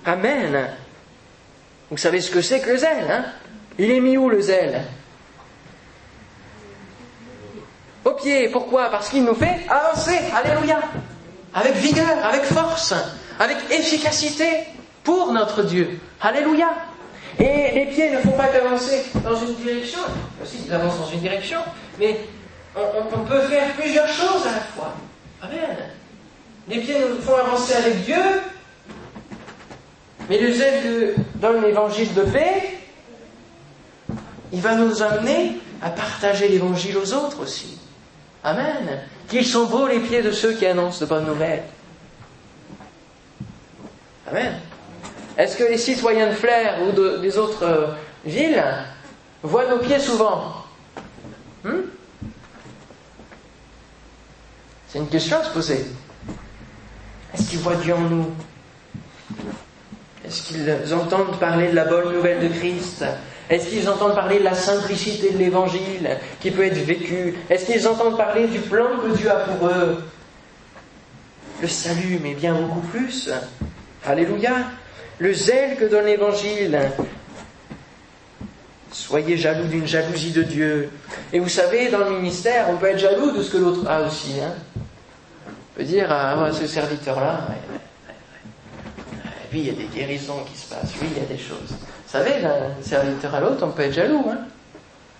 Amen. 0.06 0.68
Vous 1.90 1.96
savez 1.96 2.20
ce 2.20 2.30
que 2.30 2.40
c'est 2.40 2.60
que 2.60 2.70
le 2.70 2.76
zèle, 2.76 3.10
hein? 3.10 3.24
Il 3.78 3.90
est 3.90 4.00
mis 4.00 4.16
où 4.16 4.28
le 4.28 4.40
zèle? 4.40 4.82
Au 8.04 8.12
pied. 8.12 8.48
Pourquoi? 8.48 8.90
Parce 8.90 9.08
qu'il 9.08 9.24
nous 9.24 9.34
fait 9.34 9.60
avancer. 9.68 10.18
Alléluia. 10.34 10.80
Avec 11.54 11.74
vigueur, 11.74 12.24
avec 12.24 12.42
force, 12.42 12.94
avec 13.38 13.56
efficacité 13.70 14.64
pour 15.04 15.32
notre 15.32 15.62
Dieu. 15.62 16.00
Alléluia. 16.20 16.68
Et 17.38 17.70
les 17.74 17.86
pieds 17.86 18.10
ne 18.10 18.18
font 18.18 18.32
pas 18.32 18.48
qu'avancer 18.48 19.04
dans 19.22 19.36
une 19.36 19.54
direction, 19.54 20.00
aussi 20.42 20.58
ils 20.66 20.72
avancent 20.72 20.98
dans 20.98 21.08
une 21.08 21.20
direction, 21.20 21.58
mais 21.98 22.20
on, 22.76 23.24
peut 23.24 23.40
faire 23.40 23.72
plusieurs 23.72 24.08
choses 24.08 24.46
à 24.46 24.52
la 24.52 24.60
fois. 24.60 24.94
Amen. 25.42 25.76
Les 26.68 26.78
pieds 26.78 26.96
nous 27.00 27.20
font 27.20 27.36
avancer 27.36 27.74
avec 27.74 28.04
Dieu, 28.04 28.16
mais 30.28 30.38
le 30.38 30.52
zèle 30.52 30.82
que 30.82 31.14
donne 31.36 31.62
l'évangile 31.62 32.12
de 32.14 32.22
paix, 32.22 32.78
il 34.52 34.60
va 34.60 34.74
nous 34.76 35.02
amener 35.02 35.58
à 35.82 35.90
partager 35.90 36.48
l'évangile 36.48 36.96
aux 36.96 37.12
autres 37.12 37.40
aussi. 37.40 37.78
Amen. 38.42 39.00
Qu'ils 39.28 39.46
sont 39.46 39.66
beaux 39.66 39.86
les 39.86 40.00
pieds 40.00 40.22
de 40.22 40.30
ceux 40.30 40.54
qui 40.54 40.66
annoncent 40.66 41.00
de 41.00 41.06
bonnes 41.06 41.26
nouvelles. 41.26 41.64
Amen. 44.30 44.54
Est-ce 45.36 45.56
que 45.56 45.64
les 45.64 45.78
citoyens 45.78 46.28
de 46.28 46.34
Flair 46.34 46.78
ou 46.82 47.20
des 47.20 47.36
autres 47.36 47.64
euh, 47.64 47.86
villes 48.24 48.62
voient 49.42 49.68
nos 49.68 49.78
pieds 49.78 49.98
souvent? 49.98 50.54
Hmm? 51.64 51.80
C'est 54.88 54.98
une 55.00 55.08
question 55.08 55.38
à 55.38 55.44
se 55.44 55.50
poser. 55.50 55.86
Est-ce 57.34 57.50
qu'ils 57.50 57.58
voient 57.58 57.74
Dieu 57.74 57.94
en 57.94 58.00
nous? 58.00 58.32
Est-ce 60.26 60.42
qu'ils 60.42 60.94
entendent 60.94 61.38
parler 61.38 61.68
de 61.68 61.74
la 61.74 61.84
bonne 61.84 62.12
nouvelle 62.12 62.40
de 62.40 62.48
Christ? 62.48 63.04
Est-ce 63.50 63.68
qu'ils 63.68 63.88
entendent 63.88 64.14
parler 64.14 64.38
de 64.38 64.44
la 64.44 64.54
simplicité 64.54 65.32
de 65.32 65.38
l'Évangile 65.38 66.16
qui 66.40 66.50
peut 66.50 66.64
être 66.64 66.78
vécu 66.78 67.34
Est-ce 67.50 67.66
qu'ils 67.66 67.86
entendent 67.86 68.16
parler 68.16 68.46
du 68.46 68.58
plan 68.58 68.86
que 69.02 69.16
Dieu 69.16 69.30
a 69.30 69.36
pour 69.36 69.68
eux? 69.68 70.02
Le 71.60 71.68
salut, 71.68 72.18
mais 72.22 72.34
bien 72.34 72.54
beaucoup 72.54 72.80
plus. 72.88 73.30
Alléluia 74.06 74.52
le 75.18 75.32
zèle 75.32 75.76
que 75.76 75.84
donne 75.84 76.06
l'Évangile. 76.06 76.78
Soyez 78.90 79.36
jaloux 79.36 79.66
d'une 79.66 79.86
jalousie 79.86 80.32
de 80.32 80.42
Dieu. 80.42 80.90
Et 81.32 81.40
vous 81.40 81.48
savez, 81.48 81.88
dans 81.90 81.98
le 81.98 82.10
ministère, 82.10 82.66
on 82.70 82.76
peut 82.76 82.86
être 82.86 82.98
jaloux 82.98 83.32
de 83.32 83.42
ce 83.42 83.50
que 83.50 83.58
l'autre 83.58 83.88
a 83.88 84.02
aussi. 84.02 84.40
Hein. 84.40 84.52
On 84.76 85.78
peut 85.78 85.84
dire, 85.84 86.10
ah, 86.10 86.50
ce 86.52 86.66
serviteur-là, 86.66 87.48
puis 89.54 89.60
il 89.60 89.66
y 89.68 89.70
a 89.70 89.74
des 89.74 89.84
guérisons 89.84 90.42
qui 90.50 90.58
se 90.58 90.74
passent, 90.74 90.94
oui, 91.00 91.06
il 91.14 91.22
y 91.22 91.24
a 91.24 91.28
des 91.28 91.38
choses. 91.38 91.70
Vous 91.70 92.08
savez, 92.10 92.42
d'un 92.42 92.82
serviteur 92.82 93.32
à 93.36 93.38
l'autre, 93.38 93.64
on 93.64 93.70
peut 93.70 93.82
être 93.82 93.92
jaloux. 93.92 94.26
Hein. 94.28 94.38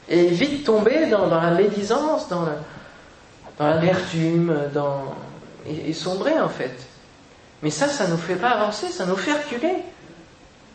Et 0.08 0.26
vite 0.26 0.64
tomber 0.64 1.06
dans, 1.06 1.26
la 1.28 1.52
médisance, 1.52 2.28
dans 2.28 2.44
l'amertume, 3.60 4.52
dans, 4.74 5.14
et 5.68 5.92
sombrer 5.92 6.40
en 6.40 6.48
fait. 6.48 6.74
Mais 7.62 7.70
ça, 7.70 7.86
ça 7.86 8.08
ne 8.08 8.12
nous 8.12 8.18
fait 8.18 8.34
pas 8.34 8.50
avancer, 8.50 8.88
ça 8.88 9.06
nous 9.06 9.14
fait 9.14 9.34
reculer. 9.34 9.76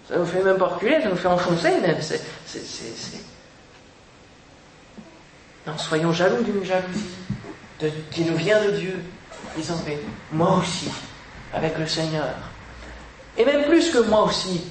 Ça 0.07 0.17
nous 0.17 0.25
fait 0.25 0.41
même 0.41 0.57
pas 0.57 0.67
reculer, 0.67 1.01
ça 1.01 1.09
nous 1.09 1.17
fait 1.17 1.27
enfoncer. 1.27 1.73
Non, 5.67 5.77
soyons 5.77 6.13
jaloux 6.13 6.43
d'une 6.43 6.63
jalousie 6.63 7.09
qui 8.09 8.23
nous 8.23 8.37
vient 8.37 8.63
de 8.63 8.71
Dieu, 8.71 9.03
disant 9.57 9.81
mais 9.85 9.99
moi 10.31 10.59
aussi, 10.59 10.89
avec 11.53 11.77
le 11.77 11.87
Seigneur. 11.87 12.35
Et 13.37 13.45
même 13.45 13.65
plus 13.65 13.91
que 13.91 13.99
moi 13.99 14.23
aussi, 14.23 14.61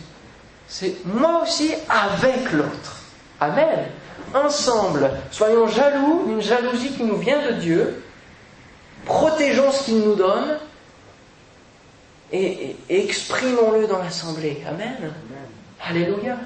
c'est 0.66 1.04
moi 1.06 1.42
aussi 1.42 1.72
avec 1.88 2.52
l'autre. 2.52 2.96
Amen. 3.40 3.86
Ensemble, 4.34 5.11
soyons 5.30 5.68
jaloux 5.68 6.24
d'une 6.26 6.42
jalousie 6.42 6.90
qui 6.90 7.04
nous 7.04 7.16
vient 7.16 7.46
de 7.50 7.52
Dieu, 7.52 8.02
protégeons 9.06 9.72
ce 9.72 9.84
qu'il 9.84 10.00
nous 10.00 10.14
donne, 10.14 10.59
et, 12.30 12.76
exprimons-le 12.90 13.86
dans 13.86 13.98
l'assemblée. 13.98 14.62
Amen. 14.68 15.12
Alléluia. 15.82 16.36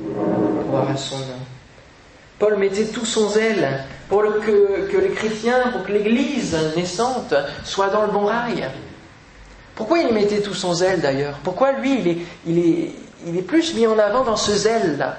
Gloire 0.00 0.90
à 0.90 0.96
son 0.96 1.18
nom. 1.18 1.39
Paul 2.40 2.56
mettait 2.56 2.86
tout 2.86 3.04
son 3.04 3.28
zèle 3.28 3.84
pour 4.08 4.22
que, 4.22 4.96
les 4.96 5.10
chrétiens, 5.10 5.70
pour 5.72 5.84
que 5.84 5.92
l'Église 5.92 6.56
naissante 6.74 7.34
soit 7.64 7.88
dans 7.88 8.00
le 8.00 8.10
bon 8.10 8.24
rail. 8.24 8.66
Pourquoi 9.74 9.98
il 9.98 10.14
mettait 10.14 10.40
tout 10.40 10.54
son 10.54 10.72
zèle 10.72 11.02
d'ailleurs? 11.02 11.34
Pourquoi 11.44 11.72
lui, 11.72 12.24
il 12.46 12.58
est, 12.58 13.42
plus 13.42 13.74
mis 13.74 13.86
en 13.86 13.98
avant 13.98 14.24
dans 14.24 14.36
ce 14.36 14.52
zèle-là? 14.52 15.18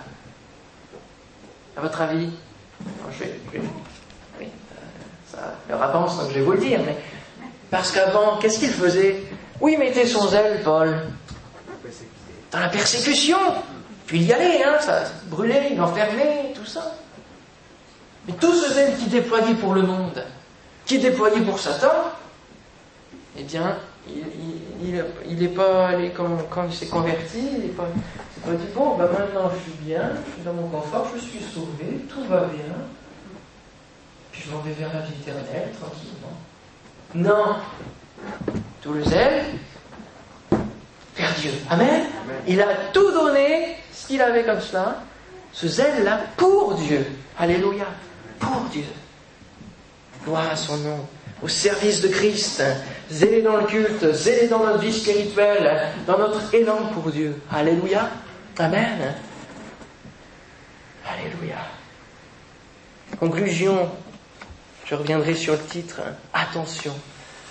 À 1.77 1.81
votre 1.81 2.01
avis? 2.01 2.31
Je 3.13 3.23
vais, 3.23 3.39
ça 5.31 5.53
leur 5.69 5.83
avance, 5.83 6.17
donc 6.17 6.29
je 6.29 6.39
vais 6.39 6.41
vous 6.41 6.53
le 6.53 6.57
dire, 6.57 6.79
parce 7.69 7.91
qu'avant, 7.91 8.39
qu'est-ce 8.39 8.57
qu'il 8.57 8.71
faisait? 8.71 9.21
Où 9.59 9.69
il 9.69 9.77
mettait 9.77 10.07
son 10.07 10.27
zèle, 10.27 10.61
Paul? 10.63 10.99
Dans 12.51 12.59
la 12.59 12.69
persécution. 12.69 13.37
Puis 14.07 14.17
il 14.17 14.25
y 14.25 14.33
allait, 14.33 14.63
hein, 14.63 14.77
ça 14.79 15.03
brûlait, 15.27 15.69
il 15.71 15.79
enfermait, 15.79 16.51
tout 16.55 16.65
ça. 16.65 16.95
Tout 18.39 18.53
ce 18.53 18.73
zèle 18.73 18.97
qui 18.97 19.07
déployait 19.07 19.55
pour 19.55 19.73
le 19.73 19.81
monde, 19.81 20.23
qui 20.85 20.99
déployait 20.99 21.41
pour 21.41 21.59
Satan, 21.59 22.11
eh 23.37 23.43
bien, 23.43 23.77
il 24.07 25.39
n'est 25.39 25.47
pas 25.49 25.87
allé, 25.89 26.09
quand, 26.09 26.37
quand 26.49 26.65
il 26.67 26.73
s'est 26.73 26.87
converti, 26.87 27.39
il 27.53 27.59
n'est 27.59 27.73
pas, 27.73 27.87
pas 28.45 28.51
dit, 28.51 28.65
bon, 28.75 28.95
ben 28.95 29.05
maintenant 29.05 29.49
je 29.53 29.71
suis 29.71 29.79
bien, 29.83 30.11
je 30.27 30.33
suis 30.33 30.41
dans 30.43 30.53
mon 30.53 30.67
confort, 30.67 31.07
je 31.15 31.19
suis 31.19 31.39
sauvé, 31.39 32.05
tout 32.09 32.23
va 32.25 32.41
bien, 32.45 32.75
puis 34.31 34.43
je 34.45 34.51
m'en 34.51 34.61
vais 34.61 34.71
vers 34.71 34.93
la 34.93 35.01
vie 35.01 35.13
éternelle, 35.21 35.69
tranquillement. 35.79 36.35
Non. 37.13 37.55
Tout 38.81 38.93
le 38.93 39.03
zèle 39.03 39.45
vers 41.15 41.33
Dieu. 41.39 41.51
Amen. 41.69 42.03
Il 42.47 42.61
a 42.61 42.67
tout 42.93 43.11
donné, 43.11 43.77
ce 43.93 44.07
qu'il 44.07 44.21
avait 44.21 44.43
comme 44.43 44.61
cela, 44.61 45.03
ce 45.51 45.67
zèle-là, 45.67 46.21
pour 46.37 46.75
Dieu. 46.75 47.05
Alléluia. 47.37 47.85
Pour 48.41 48.61
Dieu. 48.71 48.83
Gloire 50.25 50.51
à 50.51 50.55
son 50.57 50.77
nom. 50.77 51.07
Au 51.41 51.47
service 51.47 52.01
de 52.01 52.09
Christ. 52.09 52.61
Zélé 53.09 53.41
dans 53.41 53.55
le 53.57 53.63
culte, 53.63 54.13
zélé 54.13 54.47
dans 54.47 54.65
notre 54.65 54.79
vie 54.79 54.93
spirituelle, 54.93 55.87
dans 56.05 56.17
notre 56.17 56.53
élan 56.53 56.91
pour 56.93 57.09
Dieu. 57.11 57.41
Alléluia. 57.49 58.09
Amen. 58.59 59.15
Alléluia. 61.07 61.57
Conclusion 63.19 63.89
je 64.91 64.97
reviendrai 64.97 65.35
sur 65.35 65.53
le 65.53 65.59
titre. 65.59 66.01
Attention, 66.33 66.91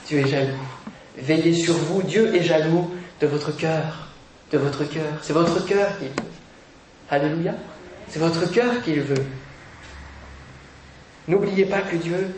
Dieu 0.06 0.18
est 0.18 0.28
jaloux. 0.28 0.58
Veillez 1.16 1.54
sur 1.54 1.72
vous, 1.72 2.02
Dieu 2.02 2.34
est 2.34 2.42
jaloux 2.42 2.90
de 3.18 3.26
votre 3.26 3.56
cœur. 3.56 4.08
De 4.52 4.58
votre 4.58 4.84
cœur. 4.84 5.10
C'est 5.22 5.32
votre 5.32 5.64
cœur 5.64 5.98
qu'il 5.98 6.08
veut. 6.08 6.30
Alléluia. 7.08 7.54
C'est 8.08 8.18
votre 8.18 8.44
cœur 8.52 8.82
qu'il 8.82 9.00
veut. 9.00 9.24
N'oubliez 11.30 11.64
pas 11.64 11.82
que 11.82 11.94
Dieu 11.94 12.34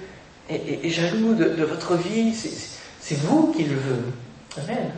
est, 0.50 0.90
jaloux 0.90 1.34
de, 1.34 1.64
votre 1.64 1.94
vie. 1.94 2.34
C'est 3.00 3.18
vous 3.20 3.50
qu'il 3.52 3.68
veut. 3.68 4.04
Amen. 4.58 4.90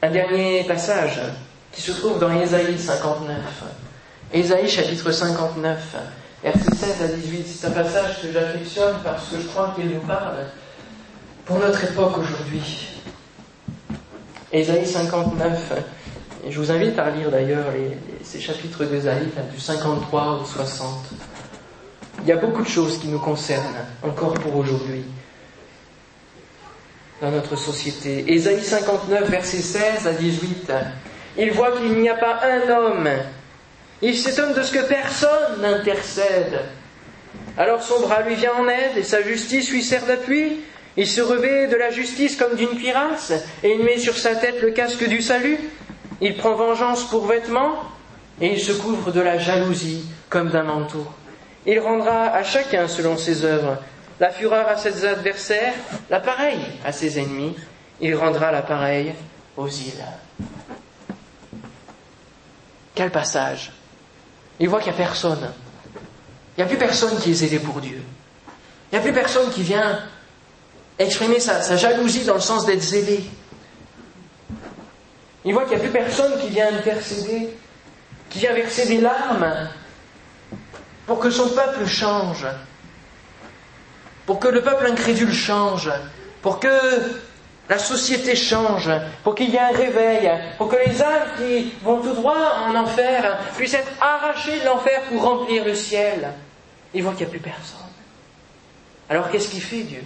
Un 0.00 0.10
dernier 0.10 0.64
passage 0.64 1.20
qui 1.70 1.82
se 1.82 1.92
trouve 1.92 2.18
dans 2.18 2.32
Ésaïe 2.40 2.78
59. 2.78 3.36
Ésaïe 4.32 4.68
chapitre 4.68 5.12
59 5.12 5.96
versets 6.42 6.74
16 6.74 7.02
à 7.02 7.08
18. 7.08 7.46
C'est 7.46 7.66
un 7.66 7.70
passage 7.72 8.22
que 8.22 8.32
j'affectionne 8.32 8.96
parce 9.04 9.28
que 9.28 9.36
je 9.36 9.46
crois 9.48 9.74
qu'il 9.76 9.90
nous 9.90 10.00
parle 10.00 10.46
pour 11.44 11.58
notre 11.58 11.84
époque 11.84 12.16
aujourd'hui. 12.16 12.88
Ésaïe 14.50 14.86
59. 14.86 15.72
Et 16.46 16.50
je 16.50 16.58
vous 16.58 16.72
invite 16.72 16.98
à 16.98 17.10
lire 17.10 17.30
d'ailleurs 17.30 17.66
ces 18.24 18.40
chapitres 18.40 18.84
d'Ésaïe, 18.86 19.28
du 19.52 19.60
53 19.60 20.40
au 20.40 20.44
60. 20.46 20.88
Il 22.22 22.28
y 22.28 22.32
a 22.32 22.36
beaucoup 22.36 22.62
de 22.62 22.68
choses 22.68 22.98
qui 22.98 23.08
nous 23.08 23.18
concernent 23.18 23.86
encore 24.02 24.34
pour 24.34 24.56
aujourd'hui. 24.56 25.04
dans 27.22 27.30
notre 27.30 27.54
société. 27.54 28.24
Ésaïe 28.26 28.60
59, 28.62 29.30
verset 29.30 29.62
16 29.62 30.08
à 30.08 30.12
18. 30.12 30.72
Il 31.38 31.52
voit 31.52 31.70
qu'il 31.70 32.00
n'y 32.00 32.08
a 32.08 32.16
pas 32.16 32.40
un 32.42 32.68
homme. 32.68 33.08
Il 34.02 34.16
s'étonne 34.18 34.52
de 34.54 34.62
ce 34.62 34.72
que 34.72 34.82
personne 34.88 35.60
n'intercède. 35.62 36.62
Alors 37.56 37.80
son 37.82 38.00
bras 38.00 38.22
lui 38.22 38.34
vient 38.34 38.54
en 38.54 38.68
aide 38.68 38.96
et 38.96 39.04
sa 39.04 39.22
justice 39.22 39.70
lui 39.70 39.84
sert 39.84 40.04
d'appui. 40.04 40.60
Il 40.96 41.06
se 41.06 41.20
revêt 41.20 41.68
de 41.68 41.76
la 41.76 41.90
justice 41.90 42.36
comme 42.36 42.56
d'une 42.56 42.76
cuirasse 42.76 43.32
et 43.62 43.72
il 43.72 43.84
met 43.84 43.98
sur 43.98 44.18
sa 44.18 44.34
tête 44.34 44.60
le 44.60 44.72
casque 44.72 45.08
du 45.08 45.22
salut. 45.22 45.58
Il 46.20 46.36
prend 46.36 46.54
vengeance 46.54 47.04
pour 47.04 47.26
vêtement 47.26 47.76
et 48.40 48.52
il 48.52 48.60
se 48.60 48.72
couvre 48.72 49.12
de 49.12 49.20
la 49.20 49.38
jalousie 49.38 50.04
comme 50.28 50.50
d'un 50.50 50.64
manteau. 50.64 51.06
Il 51.66 51.78
rendra 51.78 52.26
à 52.26 52.42
chacun 52.42 52.88
selon 52.88 53.16
ses 53.16 53.44
œuvres. 53.44 53.78
La 54.18 54.30
fureur 54.30 54.68
à 54.68 54.76
ses 54.76 55.04
adversaires, 55.04 55.74
l'appareil 56.10 56.60
à 56.84 56.92
ses 56.92 57.18
ennemis. 57.18 57.56
Il 58.00 58.14
rendra 58.14 58.50
l'appareil 58.50 59.14
aux 59.56 59.68
îles. 59.68 60.04
Quel 62.94 63.10
passage 63.10 63.72
Il 64.58 64.68
voit 64.68 64.80
qu'il 64.80 64.92
n'y 64.92 64.98
a 64.98 65.02
personne. 65.02 65.52
Il 66.56 66.60
n'y 66.60 66.64
a 66.64 66.66
plus 66.66 66.78
personne 66.78 67.18
qui 67.18 67.30
est 67.30 67.34
zélé 67.34 67.58
pour 67.58 67.80
Dieu. 67.80 68.02
Il 68.90 68.94
n'y 68.94 68.98
a 68.98 69.02
plus 69.02 69.12
personne 69.12 69.50
qui 69.50 69.62
vient 69.62 70.00
exprimer 70.98 71.40
sa, 71.40 71.76
jalousie 71.76 72.24
dans 72.24 72.34
le 72.34 72.40
sens 72.40 72.66
d'être 72.66 72.82
zélé. 72.82 73.24
Il 75.44 75.54
voit 75.54 75.64
qu'il 75.64 75.78
n'y 75.78 75.80
a 75.80 75.88
plus 75.88 75.92
personne 75.92 76.38
qui 76.40 76.48
vient 76.48 76.68
intercéder, 76.68 77.56
qui 78.28 78.40
vient 78.40 78.52
verser 78.52 78.86
des 78.86 79.00
larmes 79.00 79.68
pour 81.06 81.18
que 81.18 81.30
son 81.30 81.48
peuple 81.50 81.86
change, 81.86 82.46
pour 84.26 84.38
que 84.38 84.48
le 84.48 84.62
peuple 84.62 84.86
incrédule 84.86 85.32
change, 85.32 85.90
pour 86.42 86.60
que 86.60 86.68
la 87.68 87.78
société 87.78 88.34
change, 88.34 88.90
pour 89.22 89.34
qu'il 89.34 89.50
y 89.50 89.56
ait 89.56 89.60
un 89.60 89.72
réveil, 89.72 90.30
pour 90.58 90.68
que 90.68 90.76
les 90.76 91.00
âmes 91.02 91.28
qui 91.38 91.72
vont 91.82 92.00
tout 92.00 92.12
droit 92.12 92.66
en 92.66 92.74
enfer 92.74 93.38
puissent 93.56 93.74
être 93.74 93.92
arrachées 94.00 94.60
de 94.60 94.64
l'enfer 94.66 95.02
pour 95.08 95.22
remplir 95.22 95.64
le 95.64 95.74
ciel. 95.74 96.32
Il 96.94 97.02
voit 97.02 97.12
qu'il 97.12 97.26
n'y 97.26 97.30
a 97.30 97.30
plus 97.30 97.40
personne. 97.40 97.78
Alors 99.08 99.30
qu'est-ce 99.30 99.48
qu'il 99.48 99.62
fait 99.62 99.82
Dieu? 99.82 100.04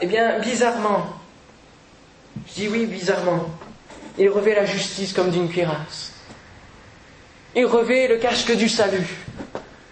Eh 0.00 0.06
bien, 0.06 0.38
bizarrement, 0.38 1.06
je 2.48 2.54
dis 2.54 2.68
oui, 2.68 2.86
bizarrement, 2.86 3.46
il 4.18 4.28
revêt 4.28 4.54
la 4.54 4.64
justice 4.64 5.12
comme 5.12 5.30
d'une 5.30 5.48
cuirasse. 5.48 6.11
Il 7.54 7.66
revêt 7.66 8.08
le 8.08 8.16
casque 8.16 8.54
du 8.56 8.68
salut. 8.68 9.06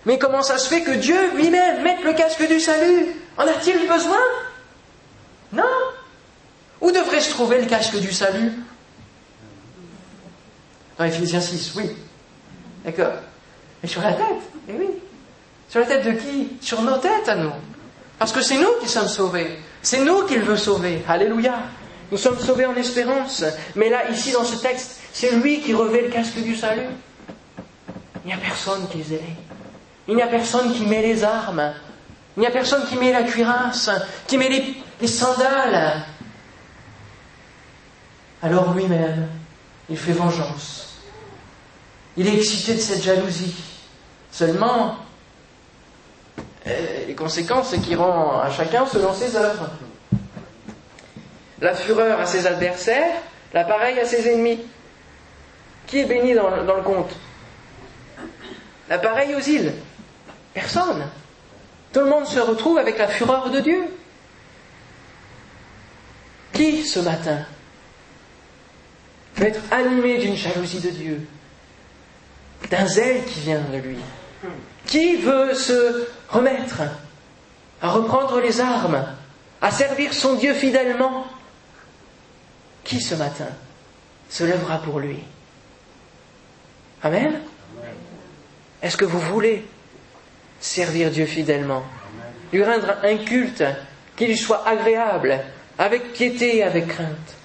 Mais 0.07 0.19
comment 0.19 0.43
ça 0.43 0.57
se 0.59 0.69
fait 0.69 0.83
que 0.83 0.93
Dieu 0.93 1.19
lui-même 1.35 1.83
mette 1.83 2.03
le 2.03 2.15
casque 2.15 2.47
du 2.49 2.59
salut? 2.59 3.07
En 3.37 3.43
a-t-il 3.43 3.87
besoin? 3.87 4.19
Non 5.53 5.65
Où 6.81 6.91
devrait 6.91 7.21
se 7.21 7.31
trouver 7.31 7.61
le 7.61 7.67
casque 7.67 7.97
du 7.97 8.13
salut? 8.13 8.53
Dans 10.97 11.05
Ephésiens 11.05 11.41
6, 11.41 11.75
oui. 11.77 11.91
D'accord. 12.85 13.13
Mais 13.83 13.89
sur 13.89 14.03
la 14.03 14.13
tête, 14.13 14.27
eh 14.69 14.73
oui. 14.73 14.89
Sur 15.69 15.81
la 15.81 15.87
tête 15.87 16.05
de 16.05 16.13
qui? 16.13 16.49
Sur 16.61 16.83
nos 16.83 16.97
têtes 16.97 17.29
à 17.29 17.37
nous. 17.37 17.53
Parce 18.19 18.33
que 18.33 18.43
c'est 18.43 18.59
nous 18.59 18.73
qui 18.81 18.89
sommes 18.89 19.09
sauvés. 19.09 19.59
C'est 19.83 20.05
nous 20.05 20.25
qu'il 20.25 20.43
veut 20.43 20.57
sauver. 20.57 21.03
Alléluia. 21.09 21.55
Nous 22.11 22.19
sommes 22.19 22.39
sauvés 22.39 22.67
en 22.67 22.75
espérance. 22.75 23.45
Mais 23.77 23.89
là, 23.89 24.11
ici, 24.11 24.33
dans 24.33 24.45
ce 24.45 24.57
texte, 24.57 24.99
c'est 25.13 25.31
lui 25.37 25.61
qui 25.61 25.73
revêt 25.75 26.03
le 26.03 26.09
casque 26.09 26.39
du 26.39 26.57
salut. 26.57 26.89
Il 28.25 28.29
n'y 28.29 28.33
a 28.35 28.39
personne 28.39 28.89
qui 28.89 29.01
est 29.01 29.05
zélé. 29.05 29.37
Il 30.09 30.15
n'y 30.15 30.23
a 30.23 30.27
personne 30.27 30.73
qui 30.73 30.85
met 30.87 31.03
les 31.03 31.25
armes. 31.25 31.73
Il 32.37 32.41
n'y 32.41 32.47
a 32.47 32.51
personne 32.51 32.85
qui 32.87 32.97
met 32.97 33.13
la 33.13 33.23
cuirasse, 33.23 33.91
qui 34.27 34.39
met 34.39 34.49
les, 35.01 35.07
sandales. 35.07 36.05
Alors 38.43 38.73
lui-même, 38.75 39.29
il 39.89 39.97
fait 39.97 40.13
vengeance. 40.13 40.99
Il 42.17 42.27
est 42.27 42.35
excité 42.35 42.75
de 42.75 42.81
cette 42.81 43.03
jalousie. 43.03 43.55
Seulement, 44.31 44.97
euh, 46.67 47.07
les 47.07 47.15
conséquences, 47.15 47.69
c'est 47.71 47.81
qu'il 47.81 47.97
rend 47.97 48.41
à 48.41 48.51
chacun 48.51 48.87
selon 48.87 49.13
ses 49.13 49.37
œuvres. 49.37 49.71
La 51.61 51.75
fureur 51.75 52.21
à 52.21 52.27
ses 52.27 52.47
adversaires, 52.47 53.15
l'appareil 53.53 53.99
à 53.99 54.05
ses 54.05 54.29
ennemis. 54.29 54.61
Qui 55.87 56.01
est 56.01 56.05
béni 56.05 56.35
dans, 56.35 56.65
dans 56.65 56.77
le 56.77 56.83
conte 56.83 57.11
L'appareil 58.91 59.37
aux 59.37 59.41
îles. 59.41 59.73
Personne. 60.53 61.07
Tout 61.93 62.01
le 62.01 62.07
monde 62.07 62.27
se 62.27 62.41
retrouve 62.41 62.77
avec 62.77 62.99
la 62.99 63.07
fureur 63.07 63.49
de 63.51 63.61
Dieu. 63.61 63.85
Qui 66.53 66.85
ce 66.85 66.99
matin 66.99 67.39
peut 69.37 69.47
être 69.47 69.61
animé 69.71 70.19
d'une 70.19 70.37
jalousie 70.37 70.81
de 70.81 70.91
Dieu, 70.91 71.27
d'un 72.69 72.87
zèle 72.87 73.25
qui 73.25 73.41
vient 73.41 73.61
de 73.61 73.79
lui? 73.79 73.97
Qui 74.87 75.17
veut 75.17 75.55
se 75.55 76.09
remettre 76.29 76.83
à 77.81 77.91
reprendre 77.91 78.41
les 78.41 78.61
armes, 78.61 79.07
à 79.63 79.71
servir 79.71 80.13
son 80.13 80.35
Dieu 80.35 80.53
fidèlement? 80.53 81.27
Qui 82.83 83.01
ce 83.01 83.15
matin 83.15 83.49
se 84.29 84.43
lèvera 84.43 84.79
pour 84.79 84.99
lui? 84.99 85.21
Amen 87.03 87.41
Est-ce 88.83 88.97
que 88.97 89.05
vous 89.05 89.21
voulez 89.21 89.65
servir 90.61 91.11
Dieu 91.11 91.27
fidèlement, 91.27 91.83
lui 92.53 92.65
rendre 92.65 92.97
un 93.03 93.17
culte 93.17 93.65
qui 94.17 94.27
lui 94.27 94.37
soit 94.37 94.67
agréable, 94.67 95.39
avec 95.79 96.13
piété 96.13 96.59
et 96.59 96.63
avec 96.63 96.89
crainte? 96.89 97.37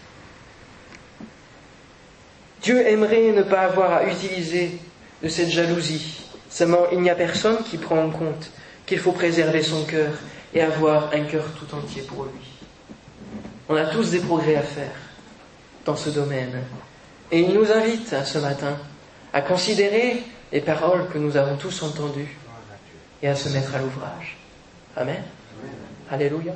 Dieu 2.61 2.88
aimerait 2.88 3.31
ne 3.31 3.43
pas 3.43 3.61
avoir 3.61 3.93
à 3.93 4.05
utiliser 4.05 4.79
de 5.21 5.29
cette 5.29 5.49
jalousie. 5.49 6.21
Seulement, 6.49 6.89
il 6.91 7.01
n'y 7.01 7.09
a 7.09 7.15
personne 7.15 7.57
qui 7.63 7.77
prend 7.77 8.03
en 8.03 8.09
compte 8.09 8.49
qu'il 8.86 8.99
faut 8.99 9.11
préserver 9.11 9.61
son 9.61 9.83
cœur 9.83 10.13
et 10.53 10.61
avoir 10.61 11.13
un 11.13 11.23
cœur 11.25 11.45
tout 11.59 11.75
entier 11.75 12.01
pour 12.03 12.23
lui. 12.23 12.55
On 13.67 13.75
a 13.75 13.86
tous 13.86 14.11
des 14.11 14.19
progrès 14.19 14.55
à 14.55 14.61
faire 14.61 14.93
dans 15.86 15.95
ce 15.95 16.09
domaine. 16.09 16.61
Et 17.31 17.41
il 17.41 17.53
nous 17.53 17.71
invite 17.71 18.15
ce 18.23 18.38
matin 18.38 18.77
à 19.33 19.41
considérer 19.41 20.23
les 20.52 20.62
paroles 20.62 21.08
que 21.10 21.18
nous 21.18 21.38
avons 21.38 21.56
tous 21.58 21.84
entendues 21.84 22.38
et 23.22 23.28
à 23.28 23.36
se 23.36 23.50
mettre 23.50 23.76
à 23.76 23.80
l'ouvrage. 23.80 24.38
Amen. 24.96 25.24
Alléluia. 26.10 26.54